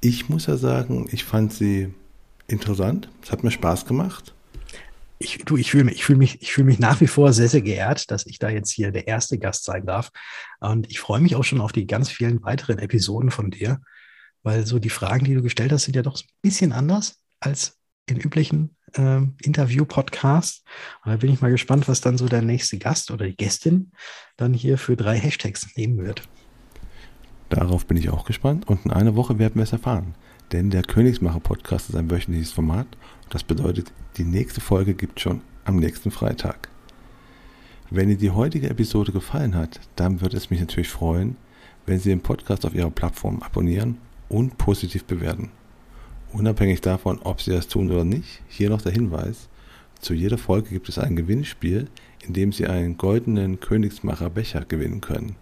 [0.00, 1.94] Ich muss ja sagen, ich fand sie
[2.52, 3.08] interessant.
[3.22, 4.34] Es hat mir Spaß gemacht
[5.22, 7.48] ich, du, ich fühle mich, ich fühle mich, ich fühle mich nach wie vor sehr,
[7.48, 10.10] sehr geehrt, dass ich da jetzt hier der erste Gast sein darf.
[10.60, 13.80] Und ich freue mich auch schon auf die ganz vielen weiteren Episoden von dir,
[14.42, 17.78] weil so die Fragen, die du gestellt hast, sind ja doch ein bisschen anders als
[18.06, 20.64] in üblichen äh, Interview-Podcasts.
[21.04, 23.92] Und da bin ich mal gespannt, was dann so der nächste Gast oder die Gästin
[24.36, 26.22] dann hier für drei Hashtags nehmen wird.
[27.48, 30.14] Darauf bin ich auch gespannt und in einer Woche werden wir es erfahren.
[30.52, 32.86] Denn der Königsmacher-Podcast ist ein wöchentliches Format.
[33.30, 36.68] Das bedeutet, die nächste Folge gibt schon am nächsten Freitag.
[37.90, 41.36] Wenn dir die heutige Episode gefallen hat, dann würde es mich natürlich freuen,
[41.86, 43.98] wenn Sie den Podcast auf Ihrer Plattform abonnieren
[44.28, 45.50] und positiv bewerten.
[46.32, 49.48] Unabhängig davon, ob Sie das tun oder nicht, hier noch der Hinweis,
[50.00, 51.88] zu jeder Folge gibt es ein Gewinnspiel,
[52.26, 55.36] in dem Sie einen goldenen Königsmacher Becher gewinnen können.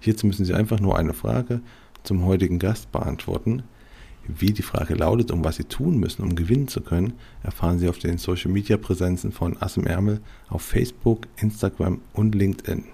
[0.00, 1.62] Hierzu müssen Sie einfach nur eine Frage
[2.02, 3.62] zum heutigen Gast beantworten.
[4.26, 7.88] Wie die Frage lautet und was Sie tun müssen, um gewinnen zu können, erfahren Sie
[7.88, 12.84] auf den Social Media Präsenzen von Ass im Ärmel auf Facebook, Instagram und LinkedIn.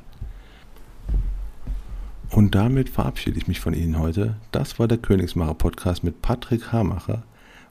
[2.30, 4.36] Und damit verabschiede ich mich von Ihnen heute.
[4.52, 7.24] Das war der Königsmacher Podcast mit Patrick Hamacher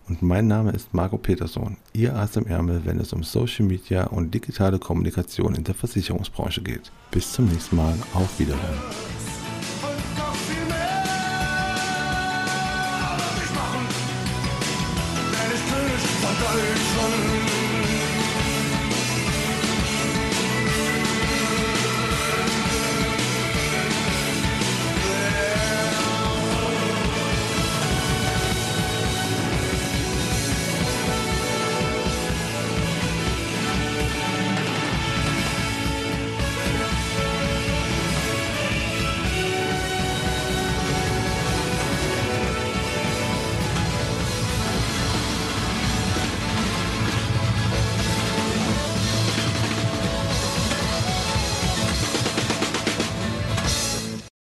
[0.08, 4.06] und mein Name ist Marco Peterson, Ihr Ass im Ärmel, wenn es um Social Media
[4.06, 6.92] und digitale Kommunikation in der Versicherungsbranche geht.
[7.12, 9.27] Bis zum nächsten Mal, auf Wiedersehen.